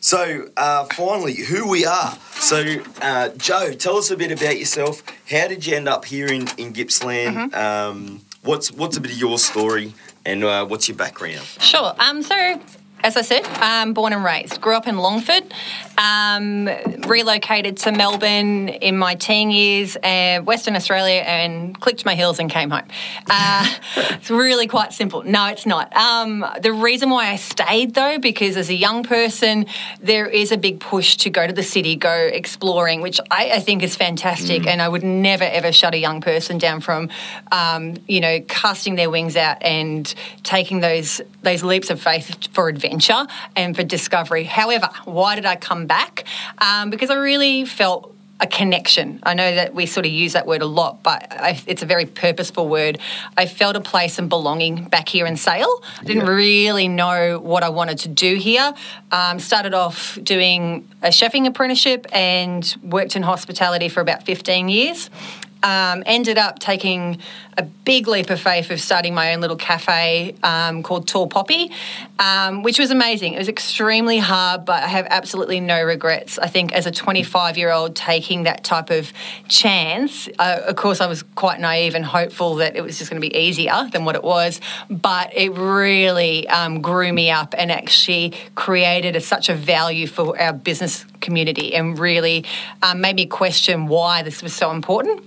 So 0.00 0.50
uh, 0.56 0.84
finally, 0.84 1.34
who 1.34 1.68
we 1.68 1.84
are. 1.84 2.16
So 2.34 2.62
uh, 3.02 3.30
Joe, 3.38 3.72
tell 3.72 3.96
us 3.96 4.12
a 4.12 4.16
bit 4.16 4.30
about 4.30 4.56
yourself. 4.56 5.02
How 5.28 5.48
did 5.48 5.66
you 5.66 5.74
end 5.74 5.88
up 5.88 6.04
here 6.04 6.26
in 6.28 6.46
in 6.58 6.72
Gippsland? 6.74 7.52
Um, 7.56 8.20
what's 8.42 8.70
what's 8.70 8.96
a 8.96 9.00
bit 9.00 9.10
of 9.10 9.18
your 9.18 9.36
story? 9.36 9.94
And 10.24 10.44
uh, 10.44 10.66
what's 10.66 10.88
your 10.88 10.96
background? 10.96 11.44
Sure. 11.60 11.94
Um, 11.98 12.22
so, 12.22 12.60
as 13.02 13.16
I 13.16 13.22
said, 13.22 13.46
um, 13.62 13.94
born 13.94 14.12
and 14.12 14.22
raised, 14.22 14.60
grew 14.60 14.74
up 14.74 14.86
in 14.86 14.98
Longford, 14.98 15.44
um, 15.96 16.68
relocated 17.06 17.78
to 17.78 17.92
Melbourne 17.92 18.68
in 18.68 18.98
my 18.98 19.14
teen 19.14 19.50
years, 19.50 19.96
uh, 20.02 20.40
Western 20.40 20.76
Australia, 20.76 21.22
and 21.22 21.78
clicked 21.80 22.04
my 22.04 22.14
heels 22.14 22.38
and 22.38 22.50
came 22.50 22.70
home. 22.70 22.86
Uh, 23.28 23.74
it's 23.96 24.30
really 24.30 24.66
quite 24.66 24.92
simple. 24.92 25.22
No, 25.22 25.46
it's 25.46 25.64
not. 25.64 25.94
Um, 25.96 26.44
the 26.60 26.72
reason 26.72 27.10
why 27.10 27.28
I 27.28 27.36
stayed, 27.36 27.94
though, 27.94 28.18
because 28.18 28.56
as 28.56 28.68
a 28.68 28.74
young 28.74 29.02
person, 29.02 29.66
there 30.00 30.26
is 30.26 30.52
a 30.52 30.58
big 30.58 30.80
push 30.80 31.16
to 31.18 31.30
go 31.30 31.46
to 31.46 31.52
the 31.52 31.62
city, 31.62 31.96
go 31.96 32.12
exploring, 32.12 33.00
which 33.00 33.18
I, 33.30 33.52
I 33.52 33.60
think 33.60 33.82
is 33.82 33.96
fantastic, 33.96 34.66
and 34.66 34.82
I 34.82 34.88
would 34.88 35.04
never 35.04 35.44
ever 35.44 35.72
shut 35.72 35.94
a 35.94 35.98
young 35.98 36.20
person 36.20 36.58
down 36.58 36.80
from, 36.80 37.08
um, 37.50 37.96
you 38.06 38.20
know, 38.20 38.40
casting 38.46 38.94
their 38.94 39.10
wings 39.10 39.36
out 39.36 39.62
and 39.62 40.12
taking 40.42 40.80
those 40.80 41.20
those 41.42 41.62
leaps 41.62 41.88
of 41.88 42.00
faith 42.00 42.48
for 42.52 42.68
adventure 42.68 42.89
and 43.56 43.76
for 43.76 43.82
discovery. 43.82 44.44
However, 44.44 44.88
why 45.04 45.34
did 45.36 45.46
I 45.46 45.56
come 45.56 45.86
back? 45.86 46.24
Um, 46.58 46.90
because 46.90 47.10
I 47.10 47.16
really 47.16 47.64
felt 47.64 48.14
a 48.42 48.46
connection. 48.46 49.18
I 49.22 49.34
know 49.34 49.54
that 49.54 49.74
we 49.74 49.84
sort 49.84 50.06
of 50.06 50.12
use 50.12 50.32
that 50.32 50.46
word 50.46 50.62
a 50.62 50.66
lot, 50.66 51.02
but 51.02 51.26
I, 51.30 51.60
it's 51.66 51.82
a 51.82 51.86
very 51.86 52.06
purposeful 52.06 52.68
word. 52.68 52.98
I 53.36 53.44
felt 53.44 53.76
a 53.76 53.82
place 53.82 54.18
and 54.18 54.30
belonging 54.30 54.84
back 54.84 55.10
here 55.10 55.26
in 55.26 55.36
Sale. 55.36 55.82
I 56.00 56.04
didn't 56.04 56.24
Yeah. 56.24 56.32
really 56.32 56.88
know 56.88 57.38
what 57.38 57.62
I 57.62 57.68
wanted 57.68 57.98
to 57.98 58.08
do 58.08 58.36
here. 58.36 58.72
Um, 59.12 59.40
started 59.40 59.74
off 59.74 60.18
doing 60.22 60.88
a 61.02 61.08
chefing 61.08 61.46
apprenticeship 61.46 62.06
and 62.12 62.74
worked 62.82 63.14
in 63.14 63.22
hospitality 63.24 63.90
for 63.90 64.00
about 64.00 64.22
15 64.24 64.70
years. 64.70 65.10
Um, 65.62 66.02
ended 66.06 66.38
up 66.38 66.58
taking 66.58 67.18
a 67.60 67.62
big 67.62 68.08
leap 68.08 68.30
of 68.30 68.40
faith 68.40 68.70
of 68.70 68.80
starting 68.80 69.14
my 69.14 69.34
own 69.34 69.40
little 69.42 69.56
cafe 69.56 70.34
um, 70.42 70.82
called 70.82 71.06
Tall 71.06 71.26
Poppy, 71.26 71.70
um, 72.18 72.62
which 72.62 72.78
was 72.78 72.90
amazing. 72.90 73.34
It 73.34 73.38
was 73.38 73.48
extremely 73.48 74.18
hard, 74.18 74.64
but 74.64 74.82
I 74.82 74.86
have 74.86 75.06
absolutely 75.10 75.60
no 75.60 75.82
regrets. 75.82 76.38
I 76.38 76.46
think 76.46 76.72
as 76.72 76.86
a 76.86 76.90
25 76.90 77.58
year 77.58 77.70
old 77.70 77.94
taking 77.94 78.44
that 78.44 78.64
type 78.64 78.88
of 78.88 79.12
chance, 79.48 80.26
uh, 80.38 80.62
of 80.66 80.76
course, 80.76 81.02
I 81.02 81.06
was 81.06 81.22
quite 81.22 81.60
naive 81.60 81.94
and 81.94 82.04
hopeful 82.04 82.56
that 82.56 82.76
it 82.76 82.82
was 82.82 82.98
just 82.98 83.10
going 83.10 83.20
to 83.20 83.28
be 83.28 83.36
easier 83.36 83.88
than 83.92 84.06
what 84.06 84.14
it 84.14 84.24
was, 84.24 84.60
but 84.88 85.36
it 85.36 85.50
really 85.50 86.48
um, 86.48 86.80
grew 86.80 87.12
me 87.12 87.30
up 87.30 87.54
and 87.58 87.70
actually 87.70 88.32
created 88.54 89.16
a, 89.16 89.20
such 89.20 89.50
a 89.50 89.54
value 89.54 90.06
for 90.06 90.40
our 90.40 90.54
business 90.54 91.04
community 91.20 91.74
and 91.74 91.98
really 91.98 92.46
um, 92.82 93.02
made 93.02 93.16
me 93.16 93.26
question 93.26 93.86
why 93.86 94.22
this 94.22 94.42
was 94.42 94.54
so 94.54 94.70
important 94.70 95.22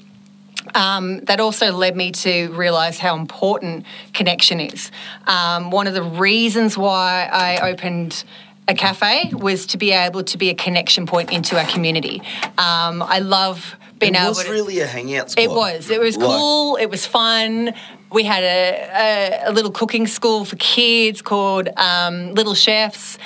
um, 0.76 1.20
that 1.26 1.40
also 1.40 1.72
led 1.72 1.96
me 1.96 2.12
to 2.12 2.52
realise 2.54 2.98
how 3.00 3.16
important 3.16 3.86
connection 4.14 4.60
is. 4.60 4.92
Um, 5.28 5.72
one 5.72 5.88
of 5.88 5.94
the 5.94 6.04
reasons 6.04 6.78
why 6.78 7.30
I 7.32 7.70
opened 7.72 8.24
a 8.68 8.74
cafe 8.74 9.32
was 9.34 9.66
to 9.68 9.78
be 9.78 9.92
able 9.92 10.24
to 10.24 10.38
be 10.38 10.50
a 10.50 10.54
connection 10.56 11.06
point 11.06 11.32
into 11.32 11.58
our 11.60 11.66
community. 11.68 12.22
Um, 12.58 13.04
I 13.04 13.20
love 13.20 13.76
being 14.00 14.16
it 14.16 14.20
able 14.20 14.28
It 14.28 14.30
was 14.30 14.44
to. 14.46 14.52
really 14.52 14.80
a 14.80 14.88
hangout 14.88 15.32
spot. 15.32 15.44
It 15.44 15.50
was. 15.50 15.90
It 15.90 16.00
was 16.00 16.16
Like- 16.18 16.28
cool. 16.30 16.76
It 16.78 16.90
was 16.90 17.06
fun. 17.06 17.74
We 18.10 18.24
had 18.24 18.44
a, 18.44 19.44
a, 19.48 19.50
a 19.50 19.52
little 19.52 19.72
cooking 19.72 20.06
school 20.08 20.46
for 20.46 20.56
kids 20.58 21.22
called 21.22 21.68
um, 21.78 22.34
Little 22.36 22.54
Chefs. 22.54 23.18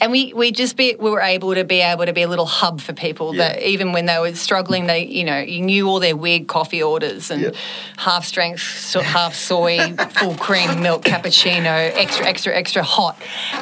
And 0.00 0.10
we, 0.10 0.32
we 0.32 0.50
just 0.50 0.76
be 0.76 0.96
we 0.98 1.10
were 1.10 1.20
able 1.20 1.54
to 1.54 1.64
be 1.64 1.80
able 1.80 2.06
to 2.06 2.12
be 2.12 2.22
a 2.22 2.28
little 2.28 2.46
hub 2.46 2.80
for 2.80 2.92
people 2.94 3.34
Yeah. 3.34 3.48
that 3.52 3.62
even 3.62 3.92
when 3.92 4.06
they 4.06 4.18
were 4.18 4.34
struggling, 4.34 4.86
they 4.86 5.04
you 5.06 5.24
know 5.24 5.38
you 5.38 5.60
knew 5.60 5.88
all 5.88 6.00
their 6.00 6.16
weird 6.16 6.46
coffee 6.46 6.82
orders 6.82 7.30
and 7.30 7.42
Yep. 7.42 7.54
half 7.98 8.24
strength, 8.24 8.62
so 8.62 9.00
half 9.02 9.34
soy, 9.34 9.94
full 10.18 10.34
cream 10.36 10.82
milk 10.82 11.02
cappuccino, 11.04 11.92
extra 11.94 12.26
extra 12.26 12.54
extra 12.54 12.82
hot, 12.82 13.16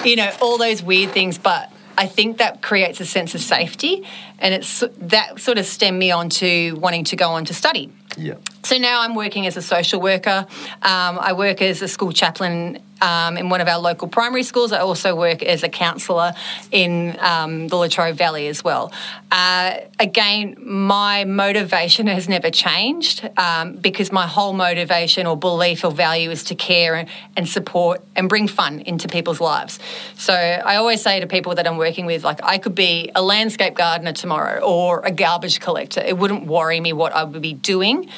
you 0.04 0.14
know 0.16 0.30
all 0.40 0.58
those 0.58 0.82
weird 0.82 1.10
things. 1.10 1.38
But 1.38 1.72
I 1.96 2.06
think 2.06 2.38
that 2.38 2.62
creates 2.62 3.00
a 3.00 3.06
sense 3.06 3.34
of 3.34 3.40
safety, 3.40 4.04
and 4.38 4.54
it's 4.54 4.84
that 4.98 5.40
sort 5.40 5.58
of 5.58 5.66
stemmed 5.66 5.98
me 5.98 6.12
on 6.12 6.28
to 6.30 6.74
wanting 6.76 7.02
to 7.04 7.16
go 7.16 7.30
on 7.30 7.44
to 7.46 7.54
study. 7.54 7.90
Yeah. 8.16 8.34
So 8.62 8.78
now 8.78 9.00
I'm 9.00 9.14
working 9.16 9.46
as 9.46 9.56
a 9.56 9.62
social 9.62 10.00
worker. 10.00 10.46
Um, 10.82 11.18
I 11.20 11.32
work 11.32 11.62
as 11.62 11.82
a 11.82 11.88
school 11.88 12.12
chaplain 12.12 12.80
um, 13.00 13.36
in 13.36 13.48
one 13.48 13.60
of 13.60 13.68
our 13.68 13.78
local 13.78 14.08
primary 14.08 14.42
schools. 14.42 14.72
I 14.72 14.80
also 14.80 15.14
work 15.14 15.42
as 15.42 15.62
a 15.62 15.68
counsellor 15.68 16.32
in 16.70 17.16
um, 17.20 17.68
the 17.68 17.76
Latrobe 17.76 18.16
Valley 18.16 18.48
as 18.48 18.64
well. 18.64 18.92
Uh, 19.30 19.78
again, 19.98 20.56
my 20.60 21.24
motivation 21.24 22.06
has 22.06 22.28
never 22.28 22.50
changed 22.50 23.28
um, 23.36 23.74
because 23.74 24.10
my 24.12 24.26
whole 24.26 24.52
motivation 24.52 25.26
or 25.26 25.36
belief 25.36 25.84
or 25.84 25.90
value 25.90 26.30
is 26.30 26.44
to 26.44 26.54
care 26.54 26.94
and, 26.94 27.08
and 27.36 27.48
support 27.48 28.02
and 28.16 28.28
bring 28.28 28.48
fun 28.48 28.80
into 28.80 29.08
people's 29.08 29.40
lives. 29.40 29.78
So 30.16 30.32
I 30.32 30.76
always 30.76 31.02
say 31.02 31.20
to 31.20 31.26
people 31.26 31.54
that 31.56 31.66
I'm 31.66 31.76
working 31.76 32.06
with, 32.06 32.24
like, 32.24 32.40
I 32.42 32.58
could 32.58 32.74
be 32.74 33.10
a 33.14 33.22
landscape 33.22 33.74
gardener 33.74 34.12
tomorrow 34.12 34.60
or 34.60 35.00
a 35.00 35.10
garbage 35.10 35.60
collector. 35.60 36.00
It 36.00 36.16
wouldn't 36.16 36.46
worry 36.46 36.80
me 36.80 36.92
what 36.92 37.12
I 37.12 37.24
would 37.24 37.42
be 37.42 37.52
doing 37.52 38.08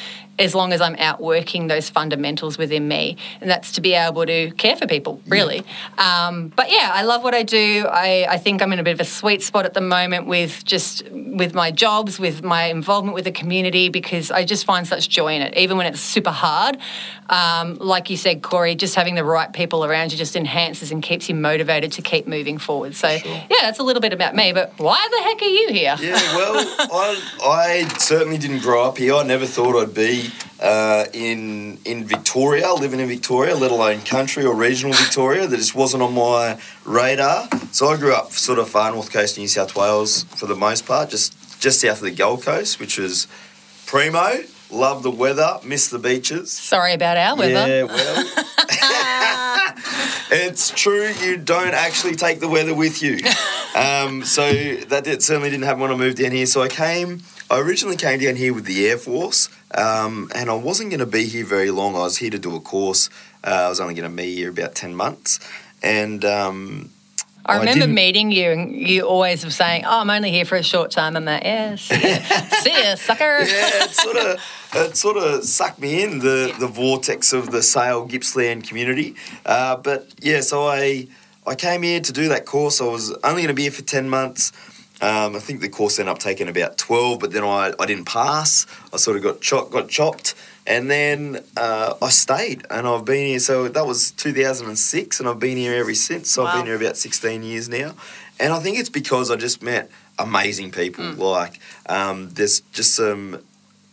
as 0.41 0.55
long 0.55 0.73
as 0.73 0.81
I'm 0.81 0.97
out 0.97 1.21
working 1.21 1.69
those 1.69 1.91
fundamentals 1.91 2.57
within 2.57 2.89
me. 2.89 3.19
And 3.41 3.49
that's 3.49 3.73
to 3.73 3.81
be 3.81 3.95
able 3.95 4.25
to 4.25 4.51
care 4.53 4.75
for 4.75 4.87
people, 4.87 5.21
really. 5.27 5.63
Yeah. 5.99 6.29
Um, 6.29 6.49
but 6.49 6.71
yeah, 6.71 6.91
I 6.93 7.03
love 7.03 7.23
what 7.23 7.35
I 7.35 7.43
do. 7.43 7.87
I, 7.89 8.27
I 8.29 8.39
think 8.39 8.63
I'm 8.63 8.73
in 8.73 8.79
a 8.79 8.83
bit 8.83 8.95
of 8.95 9.01
a 9.01 9.05
sweet 9.05 9.43
spot 9.43 9.67
at 9.67 9.75
the 9.75 9.83
moment 9.83 10.27
with 10.27 10.65
just 10.65 11.09
with 11.11 11.55
my 11.55 11.71
jobs, 11.71 12.19
with 12.19 12.43
my 12.43 12.65
involvement 12.65 13.15
with 13.15 13.25
the 13.25 13.33
community, 13.33 13.91
because 13.91 14.31
I 14.31 14.45
just 14.45 14.65
find 14.65 14.87
such 14.87 15.09
joy 15.11 15.35
in 15.35 15.43
it, 15.43 15.57
even 15.57 15.77
when 15.77 15.87
it's 15.87 16.01
super 16.01 16.31
hard. 16.31 16.79
Um, 17.29 17.77
like 17.77 18.11
you 18.11 18.17
said, 18.17 18.43
Corey, 18.43 18.75
just 18.75 18.97
having 18.97 19.15
the 19.15 19.25
right 19.25 19.53
people 19.53 19.85
around 19.85 20.11
you 20.11 20.19
just 20.19 20.35
enhances 20.35 20.91
and 20.91 21.03
keeps 21.03 21.29
you 21.29 21.35
motivated 21.35 21.93
to 21.93 22.03
keep 22.03 22.27
moving 22.27 22.59
forward. 22.59 22.97
So 22.97 23.19
sure. 23.19 23.31
yeah, 23.31 23.57
that's 23.61 23.79
a 23.79 23.83
little 23.83 24.01
bit 24.01 24.13
about 24.13 24.35
me. 24.35 24.53
But 24.53 24.73
why 24.79 25.07
the 25.11 25.23
heck 25.23 25.43
are 25.43 25.45
you 25.45 25.69
here? 25.71 25.97
Yeah, 26.01 26.37
well, 26.37 26.67
I, 26.79 27.21
I 27.45 27.99
certainly 27.99 28.39
didn't 28.39 28.61
grow 28.61 28.85
up 28.85 28.99
here. 28.99 29.15
I 29.15 29.23
never 29.23 29.47
thought 29.47 29.81
I'd 29.81 29.95
be 29.95 30.30
uh, 30.61 31.07
in 31.13 31.79
in 31.85 32.05
Victoria, 32.05 32.73
living 32.75 33.01
in 33.01 33.09
Victoria, 33.09 33.57
let 33.57 33.71
alone 33.71 34.01
country 34.03 34.45
or 34.45 34.55
regional 34.55 34.95
Victoria. 34.95 35.47
That 35.47 35.57
just 35.57 35.75
wasn't 35.75 36.03
on 36.03 36.15
my 36.15 36.61
radar. 36.85 37.49
So 37.73 37.89
I 37.89 37.97
grew 37.97 38.15
up 38.15 38.33
sort 38.33 38.59
of 38.59 38.69
far 38.69 38.93
north 38.93 39.13
coast 39.13 39.39
New 39.39 39.49
South 39.49 39.75
Wales 39.75 40.25
for 40.25 40.47
the 40.47 40.57
most 40.57 40.87
part, 40.87 41.11
just 41.11 41.61
just 41.61 41.81
south 41.81 41.99
of 41.99 42.03
the 42.05 42.11
Gold 42.11 42.43
Coast, 42.43 42.79
which 42.81 42.99
was 42.99 43.27
primo. 43.87 44.45
Love 44.73 45.03
the 45.03 45.11
weather, 45.11 45.59
miss 45.65 45.89
the 45.89 45.99
beaches. 45.99 46.53
Sorry 46.53 46.95
about 46.95 47.17
our 47.17 47.37
weather. 47.37 47.67
Yeah, 47.67 47.83
well. 47.83 48.25
it's 50.31 50.71
true, 50.71 51.09
you 51.21 51.37
don't 51.37 51.75
actually 51.75 52.15
take 52.15 52.39
the 52.39 52.49
weather 52.49 52.75
with 52.75 53.03
you. 53.03 53.19
Um, 53.73 54.25
so 54.25 54.51
that 54.51 55.05
did, 55.05 55.23
certainly 55.23 55.49
didn't 55.49 55.63
happen 55.63 55.81
when 55.81 55.93
I 55.93 55.97
moved 55.97 56.19
down 56.19 56.33
here. 56.33 56.47
So 56.47 56.61
I 56.61 56.67
came, 56.67 57.23
I 57.51 57.59
originally 57.59 57.97
came 57.97 58.21
down 58.21 58.37
here 58.37 58.55
with 58.55 58.65
the 58.65 58.87
Air 58.89 58.97
Force. 58.97 59.49
Um, 59.75 60.31
and 60.35 60.49
I 60.49 60.55
wasn't 60.55 60.91
going 60.91 61.01
to 61.01 61.07
be 61.07 61.27
here 61.27 61.45
very 61.45 61.71
long. 61.71 61.97
I 61.97 62.01
was 62.01 62.17
here 62.17 62.31
to 62.31 62.39
do 62.39 62.55
a 62.55 62.61
course. 62.61 63.11
Uh, 63.45 63.51
I 63.51 63.69
was 63.69 63.81
only 63.81 63.95
going 63.95 64.09
to 64.09 64.17
be 64.17 64.37
here 64.37 64.51
about 64.51 64.75
10 64.77 64.95
months. 64.95 65.41
And 65.83 66.25
um, 66.25 66.91
I 67.45 67.59
remember 67.59 67.85
I 67.85 67.89
meeting 67.89 68.31
you, 68.31 68.51
and 68.51 68.75
you 68.75 69.03
always 69.03 69.45
were 69.45 69.51
saying, 69.51 69.85
"Oh, 69.87 70.01
I'm 70.01 70.11
only 70.11 70.31
here 70.31 70.45
for 70.45 70.57
a 70.57 70.63
short 70.63 70.91
time." 70.91 71.17
I'm 71.17 71.25
like, 71.25 71.43
"Yeah, 71.43 71.75
see 71.77 71.95
ya, 71.95 72.19
see 72.61 72.85
ya 72.85 72.95
sucker." 72.97 73.39
Yeah, 73.41 73.85
it 73.85 73.91
sort 73.91 74.17
of 74.17 74.41
it 74.75 74.97
sort 74.97 75.17
of 75.17 75.45
sucked 75.45 75.81
me 75.81 76.03
in 76.03 76.19
the 76.19 76.51
yeah. 76.51 76.59
the 76.59 76.67
vortex 76.67 77.33
of 77.33 77.51
the 77.51 77.63
Sale 77.63 78.05
Gippsland 78.07 78.69
community. 78.69 79.15
Uh, 79.47 79.77
but 79.77 80.15
yeah, 80.21 80.43
so 80.43 80.67
I 80.67 81.09
I 81.47 81.55
came 81.55 81.83
here 81.83 82.01
to 82.01 82.13
do 82.13 82.29
that 82.29 82.45
course. 82.45 82.81
I 82.83 82.85
was 82.85 83.11
only 83.25 83.43
going 83.43 83.49
to 83.49 83.55
be 83.55 83.63
here 83.63 83.73
for 83.73 83.83
ten 83.83 84.09
months. 84.11 84.53
Um, 85.03 85.35
I 85.35 85.39
think 85.39 85.61
the 85.61 85.69
course 85.69 85.99
ended 85.99 86.13
up 86.13 86.19
taking 86.19 86.49
about 86.49 86.77
12, 86.77 87.21
but 87.21 87.33
then 87.33 87.43
I, 87.43 87.73
I 87.79 87.87
didn't 87.87 88.05
pass. 88.05 88.67
I 88.93 88.99
sort 88.99 89.17
of 89.17 89.23
got 89.23 89.41
chopped, 89.41 89.71
got 89.71 89.89
chopped, 89.89 90.35
and 90.67 90.91
then 90.91 91.43
uh, 91.57 91.95
I 92.03 92.11
stayed, 92.11 92.67
and 92.71 92.87
I've 92.87 93.05
been 93.05 93.27
here. 93.27 93.39
So 93.39 93.69
that 93.69 93.87
was 93.87 94.11
2006, 94.13 95.21
and 95.21 95.29
I've 95.29 95.39
been 95.39 95.57
here 95.57 95.75
ever 95.75 95.95
since. 95.95 96.31
So 96.31 96.45
wow. 96.45 96.51
I've 96.51 96.57
been 96.59 96.67
here 96.67 96.77
about 96.77 96.97
16 96.99 97.43
years 97.43 97.69
now, 97.69 97.95
and 98.39 98.53
I 98.53 98.61
think 98.61 98.79
it's 98.79 98.91
because 98.91 99.31
I 99.31 99.37
just 99.37 99.63
met 99.63 99.91
amazing 100.19 100.71
people. 100.71 101.05
Mm. 101.05 101.19
Like 101.19 101.59
um, 101.87 102.29
there's 102.31 102.61
just 102.73 102.95
some, 102.95 103.43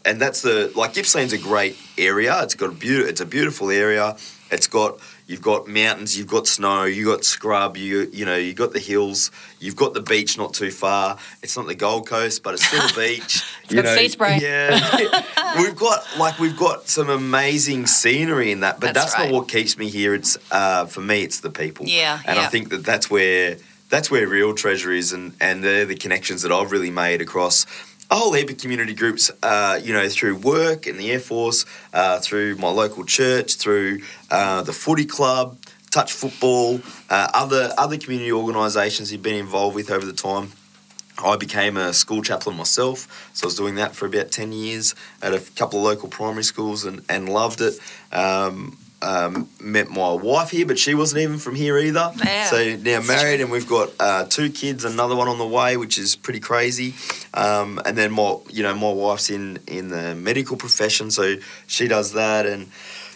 and 0.03 0.21
that's 0.21 0.41
the 0.41 0.71
like 0.75 0.93
Gippsland's 0.93 1.33
a 1.33 1.37
great 1.37 1.77
area. 1.97 2.43
It's 2.43 2.55
got 2.55 2.69
a 2.69 2.73
beautiful, 2.73 3.09
it's 3.09 3.21
a 3.21 3.25
beautiful 3.25 3.71
area. 3.71 4.17
It's 4.51 4.67
got 4.67 4.99
You've 5.27 5.41
got 5.41 5.67
mountains, 5.67 6.17
you've 6.17 6.27
got 6.27 6.47
snow, 6.47 6.85
you've 6.85 7.07
got 7.07 7.25
scrub, 7.25 7.75
you 7.75 8.09
you 8.13 8.23
know, 8.23 8.37
you've 8.37 8.55
got 8.55 8.71
the 8.71 8.79
hills, 8.79 9.29
you've 9.59 9.75
got 9.75 9.93
the 9.93 10.01
beach 10.01 10.37
not 10.37 10.53
too 10.53 10.71
far. 10.71 11.17
It's 11.43 11.57
not 11.57 11.67
the 11.67 11.75
Gold 11.75 12.07
Coast, 12.07 12.43
but 12.43 12.53
it's 12.53 12.65
still 12.65 12.85
a 12.85 12.93
beach. 12.95 13.43
it's 13.63 13.71
you 13.71 13.75
got 13.75 13.85
know, 13.85 13.97
sea 13.97 14.07
spray. 14.07 14.39
Yeah. 14.41 15.57
we've 15.57 15.75
got 15.75 16.05
like 16.17 16.39
we've 16.39 16.55
got 16.55 16.87
some 16.87 17.09
amazing 17.09 17.87
scenery 17.87 18.53
in 18.53 18.61
that, 18.61 18.79
but 18.79 18.93
that's, 18.93 19.11
that's 19.11 19.19
right. 19.19 19.31
not 19.31 19.37
what 19.37 19.49
keeps 19.49 19.77
me 19.77 19.89
here. 19.89 20.13
It's 20.13 20.37
uh, 20.49 20.85
for 20.85 21.01
me 21.01 21.23
it's 21.23 21.41
the 21.41 21.49
people. 21.49 21.85
Yeah. 21.87 22.21
And 22.25 22.37
yeah. 22.37 22.43
I 22.43 22.45
think 22.47 22.69
that 22.69 22.85
that's 22.85 23.09
where 23.09 23.57
that's 23.89 24.09
where 24.09 24.27
real 24.27 24.53
treasure 24.53 24.91
is 24.91 25.11
and 25.11 25.33
and 25.41 25.61
they're 25.61 25.85
the 25.85 25.95
connections 25.95 26.43
that 26.43 26.53
I've 26.53 26.71
really 26.71 26.91
made 26.91 27.21
across 27.21 27.65
a 28.09 28.15
whole 28.15 28.33
heap 28.33 28.49
of 28.49 28.57
community 28.57 28.93
groups, 28.93 29.31
uh, 29.43 29.79
you 29.83 29.93
know, 29.93 30.07
through 30.07 30.37
work 30.37 30.87
in 30.87 30.97
the 30.97 31.11
Air 31.11 31.19
Force, 31.19 31.65
uh, 31.93 32.19
through 32.19 32.55
my 32.55 32.69
local 32.69 33.03
church, 33.03 33.55
through 33.55 34.01
uh, 34.31 34.61
the 34.61 34.73
footy 34.73 35.05
club, 35.05 35.57
touch 35.91 36.13
football, 36.13 36.81
uh, 37.09 37.29
other 37.33 37.73
other 37.77 37.97
community 37.97 38.31
organisations 38.31 39.11
you've 39.11 39.23
been 39.23 39.35
involved 39.35 39.75
with 39.75 39.91
over 39.91 40.05
the 40.05 40.13
time. 40.13 40.51
I 41.23 41.35
became 41.35 41.77
a 41.77 41.93
school 41.93 42.21
chaplain 42.21 42.55
myself, 42.55 43.31
so 43.33 43.45
I 43.45 43.47
was 43.47 43.55
doing 43.55 43.75
that 43.75 43.95
for 43.95 44.05
about 44.05 44.29
10 44.29 44.51
years 44.51 44.93
at 45.21 45.33
a 45.33 45.39
couple 45.55 45.79
of 45.79 45.85
local 45.85 46.09
primary 46.09 46.43
schools 46.43 46.85
and, 46.85 47.03
and 47.09 47.27
loved 47.27 47.59
it. 47.59 47.79
Um, 48.11 48.77
um, 49.01 49.49
met 49.59 49.89
my 49.89 50.11
wife 50.13 50.49
here, 50.49 50.65
but 50.65 50.79
she 50.79 50.95
wasn't 50.95 51.21
even 51.21 51.37
from 51.37 51.55
here 51.55 51.77
either. 51.77 52.11
Yeah, 52.23 52.45
so 52.45 52.75
now 52.77 53.01
married, 53.01 53.41
and 53.41 53.51
we've 53.51 53.67
got 53.67 53.91
uh, 53.99 54.25
two 54.25 54.49
kids, 54.49 54.85
another 54.85 55.15
one 55.15 55.27
on 55.27 55.37
the 55.37 55.47
way, 55.47 55.77
which 55.77 55.97
is 55.97 56.15
pretty 56.15 56.39
crazy. 56.39 56.95
Um, 57.33 57.79
and 57.85 57.97
then 57.97 58.11
my, 58.11 58.37
you 58.49 58.63
know, 58.63 58.73
my 58.73 58.91
wife's 58.91 59.29
in 59.29 59.59
in 59.67 59.89
the 59.89 60.15
medical 60.15 60.57
profession, 60.57 61.11
so 61.11 61.35
she 61.67 61.87
does 61.87 62.13
that, 62.13 62.45
and 62.45 62.67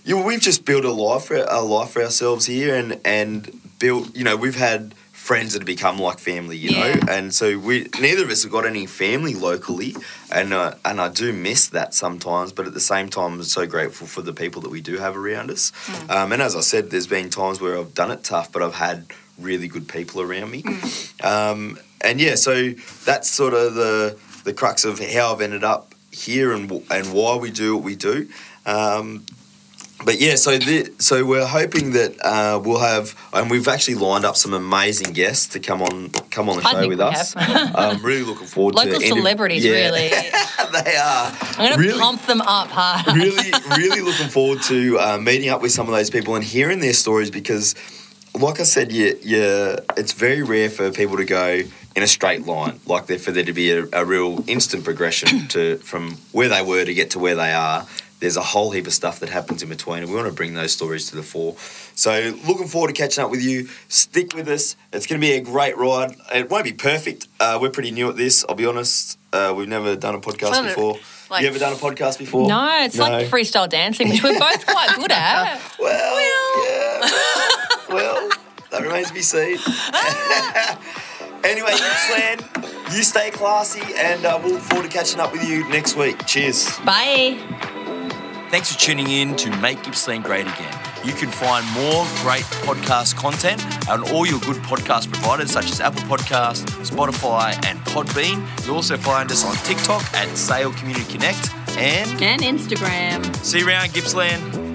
you 0.04 0.16
know, 0.16 0.26
we've 0.26 0.42
just 0.42 0.66
built 0.66 0.86
a 0.86 0.92
life 0.92 1.26
for 1.26 1.36
a 1.38 1.62
life 1.62 1.92
for 1.92 2.04
ourselves 2.04 2.46
here, 2.46 2.76
and 2.76 3.00
and 3.04 3.60
built. 3.80 4.16
You 4.16 4.24
know, 4.24 4.38
we've 4.38 4.56
had 4.56 4.94
friends 5.22 5.54
that 5.54 5.60
have 5.60 5.68
become 5.68 6.00
like 6.00 6.18
family, 6.18 6.58
you 6.58 6.72
yeah. 6.72 6.96
know. 6.96 7.02
And 7.10 7.34
so 7.34 7.58
we 7.60 7.88
neither 8.00 8.24
of 8.24 8.32
us 8.32 8.42
have 8.42 8.52
got 8.52 8.66
any 8.66 8.88
family 8.88 9.36
locally, 9.36 9.96
and 10.32 10.52
uh, 10.52 10.74
and 10.84 11.00
I 11.00 11.10
do 11.10 11.32
miss 11.32 11.70
that 11.70 11.94
sometimes. 11.94 12.52
But 12.52 12.66
at 12.66 12.74
the 12.74 12.80
same 12.80 13.08
time, 13.08 13.34
I'm 13.34 13.44
so 13.44 13.68
grateful 13.68 14.08
for 14.08 14.24
the 14.24 14.34
people 14.34 14.64
that 14.64 14.72
we 14.72 14.82
do 14.82 14.98
have 14.98 15.16
around 15.16 15.52
us. 15.52 15.72
Mm. 15.72 16.10
Um, 16.10 16.32
and 16.34 16.42
as 16.42 16.56
I 16.56 16.62
said, 16.62 16.90
there's 16.90 17.08
been 17.08 17.30
times 17.30 17.62
where 17.62 17.78
I've 17.78 17.94
done 17.94 18.10
it 18.10 18.24
tough, 18.24 18.52
but 18.52 18.64
I've 18.64 18.74
had 18.74 19.06
really 19.38 19.68
good 19.68 19.88
people 19.88 20.22
around 20.22 20.50
me. 20.50 20.64
Mm. 20.64 21.24
Um, 21.24 21.80
and 22.04 22.20
yeah, 22.20 22.36
so 22.36 22.72
that's 23.06 23.30
sort 23.30 23.54
of 23.54 23.76
the 23.76 24.18
the 24.44 24.54
crux 24.54 24.86
of 24.86 25.00
how 25.00 25.34
I've 25.34 25.42
ended 25.42 25.64
up 25.64 25.94
here 26.12 26.52
and 26.52 26.70
and 26.90 27.14
why 27.14 27.36
we 27.36 27.52
do 27.52 27.76
what 27.76 27.84
we 27.84 27.96
do. 27.96 28.28
Um, 28.66 29.26
but 30.06 30.20
yeah, 30.20 30.36
so 30.36 30.58
the, 30.58 30.92
so 30.98 31.26
we're 31.26 31.46
hoping 31.46 31.92
that 31.92 32.20
uh, 32.24 32.60
we'll 32.64 32.80
have, 32.80 33.16
and 33.34 33.52
we've 33.52 33.68
actually 33.68 33.96
lined 33.96 34.26
up 34.26 34.36
some 34.36 34.54
amazing 34.54 35.14
guests 35.14 35.48
to 35.50 35.60
come 35.60 35.82
on 35.82 36.10
come 36.32 36.50
on 36.50 36.58
the 36.58 36.64
show 36.64 36.88
with 36.88 37.00
us. 37.00 37.34
I'm 37.38 38.02
really 38.04 38.24
looking 38.24 38.48
forward 38.48 38.76
Local 38.76 38.94
to 38.94 39.00
local 39.00 39.18
celebrities. 39.18 39.64
Yeah. 39.64 39.74
Really, 39.74 40.10
they 40.84 40.96
are. 40.96 41.32
I'm 41.42 41.56
going 41.58 41.74
to 41.74 41.80
really, 41.80 42.00
pump 42.00 42.22
them 42.24 42.42
up 42.42 42.70
hard. 42.70 43.08
really, 43.16 43.52
really 43.78 44.02
looking 44.02 44.30
forward 44.30 44.62
to 44.64 44.98
uh, 45.00 45.18
meeting 45.18 45.50
up 45.50 45.62
with 45.62 45.72
some 45.72 45.88
of 45.88 45.94
those 45.94 46.10
people 46.10 46.36
and 46.36 46.44
hearing 46.44 46.80
their 46.80 46.94
stories 46.94 47.30
because, 47.30 47.76
like 48.40 48.60
I 48.60 48.64
said, 48.64 48.92
yeah, 48.92 49.14
yeah, 49.22 49.80
it's 49.98 50.14
very 50.14 50.42
rare 50.42 50.70
for 50.70 50.92
people 50.92 51.18
to 51.18 51.26
go 51.26 51.62
in 51.96 52.04
a 52.04 52.08
straight 52.08 52.48
line, 52.48 52.80
like 52.86 53.06
there 53.08 53.20
for 53.20 53.32
there 53.32 53.44
to 53.44 53.54
be 53.54 53.72
a, 53.72 53.86
a 53.94 54.06
real 54.06 54.44
instant 54.48 54.84
progression 54.84 55.48
to 55.50 55.78
from 55.78 56.18
where 56.32 56.50
they 56.50 56.62
were 56.62 56.86
to 56.86 56.94
get 56.94 57.12
to 57.12 57.20
where 57.20 57.36
they 57.36 57.52
are 57.52 57.86
there's 58.22 58.38
a 58.38 58.42
whole 58.42 58.72
heap 58.72 58.88
of 58.88 58.94
stuff 58.94 59.20
that 59.20 59.30
happens 59.30 59.62
in 59.64 59.70
between, 59.70 60.04
and 60.04 60.10
we 60.10 60.16
want 60.16 60.28
to 60.28 60.34
bring 60.34 60.54
those 60.54 60.72
stories 60.72 61.10
to 61.10 61.16
the 61.16 61.24
fore. 61.24 61.58
So, 61.96 62.34
looking 62.48 62.68
forward 62.68 62.88
to 62.88 62.94
catching 62.94 63.24
up 63.24 63.32
with 63.32 63.42
you. 63.42 63.68
Stick 63.90 64.34
with 64.36 64.48
us. 64.48 64.76
It's 64.94 65.08
going 65.08 65.20
to 65.20 65.28
be 65.28 65.34
a 65.34 65.42
great 65.42 65.76
ride. 65.76 66.16
It 66.34 66.50
won't 66.50 66.64
be 66.64 66.72
perfect. 66.72 67.28
Uh, 67.40 67.58
we're 67.60 67.72
pretty 67.72 67.92
new 67.92 68.10
at 68.10 68.16
this. 68.16 68.46
I'll 68.48 68.56
be 68.56 68.66
honest. 68.66 69.18
Uh, 69.34 69.54
we've 69.58 69.68
never 69.68 69.96
done 69.96 70.16
a 70.16 70.20
podcast 70.20 70.64
before. 70.64 70.98
Like, 71.30 71.42
you 71.42 71.50
ever 71.50 71.60
done 71.60 71.74
a 71.74 71.78
podcast 71.78 72.20
before? 72.20 72.48
No, 72.48 72.84
it's 72.84 72.98
no. 72.98 73.04
like 73.04 73.28
freestyle 73.28 73.68
dancing, 73.68 74.10
which 74.10 74.22
we're 74.24 74.38
both 74.38 74.66
quite 74.66 74.96
good 74.96 75.12
at. 75.12 75.60
well, 75.80 76.16
well. 76.16 76.68
yeah. 76.68 77.10
well, 77.90 78.30
that 78.70 78.82
remains 78.82 79.08
to 79.08 79.14
be 79.14 79.22
seen. 79.22 79.58
anyway, 81.44 81.72
Gippsland, 81.72 82.96
you 82.96 83.02
stay 83.02 83.32
classy, 83.32 83.82
and 83.96 84.26
uh, 84.26 84.40
we'll 84.44 84.54
look 84.54 84.62
forward 84.62 84.84
to 84.84 84.96
catching 84.96 85.20
up 85.20 85.32
with 85.32 85.44
you 85.44 85.68
next 85.70 85.96
week. 85.96 86.24
Cheers. 86.28 86.78
Bye. 86.80 87.40
Thanks 88.52 88.74
for 88.74 88.78
tuning 88.78 89.10
in 89.10 89.38
to 89.38 89.50
Make 89.62 89.82
Gippsland 89.82 90.26
Great 90.26 90.46
Again. 90.46 90.78
You 91.06 91.14
can 91.14 91.30
find 91.32 91.66
more 91.72 92.06
great 92.22 92.44
podcast 92.68 93.16
content 93.16 93.64
on 93.90 94.04
all 94.12 94.26
your 94.28 94.42
good 94.42 94.58
podcast 94.58 95.10
providers 95.10 95.52
such 95.52 95.72
as 95.72 95.80
Apple 95.80 96.02
Podcast, 96.02 96.66
Spotify, 96.86 97.54
and 97.66 97.80
Podbean. 97.86 98.46
You'll 98.66 98.76
also 98.76 98.98
find 98.98 99.32
us 99.32 99.46
on 99.46 99.56
TikTok 99.64 100.04
at 100.14 100.36
Sale 100.38 100.74
Community 100.74 101.10
Connect 101.14 101.50
and 101.78 102.22
and 102.22 102.42
Instagram. 102.42 103.34
See 103.38 103.60
you 103.60 103.68
around 103.70 103.92
Gippsland. 103.92 104.71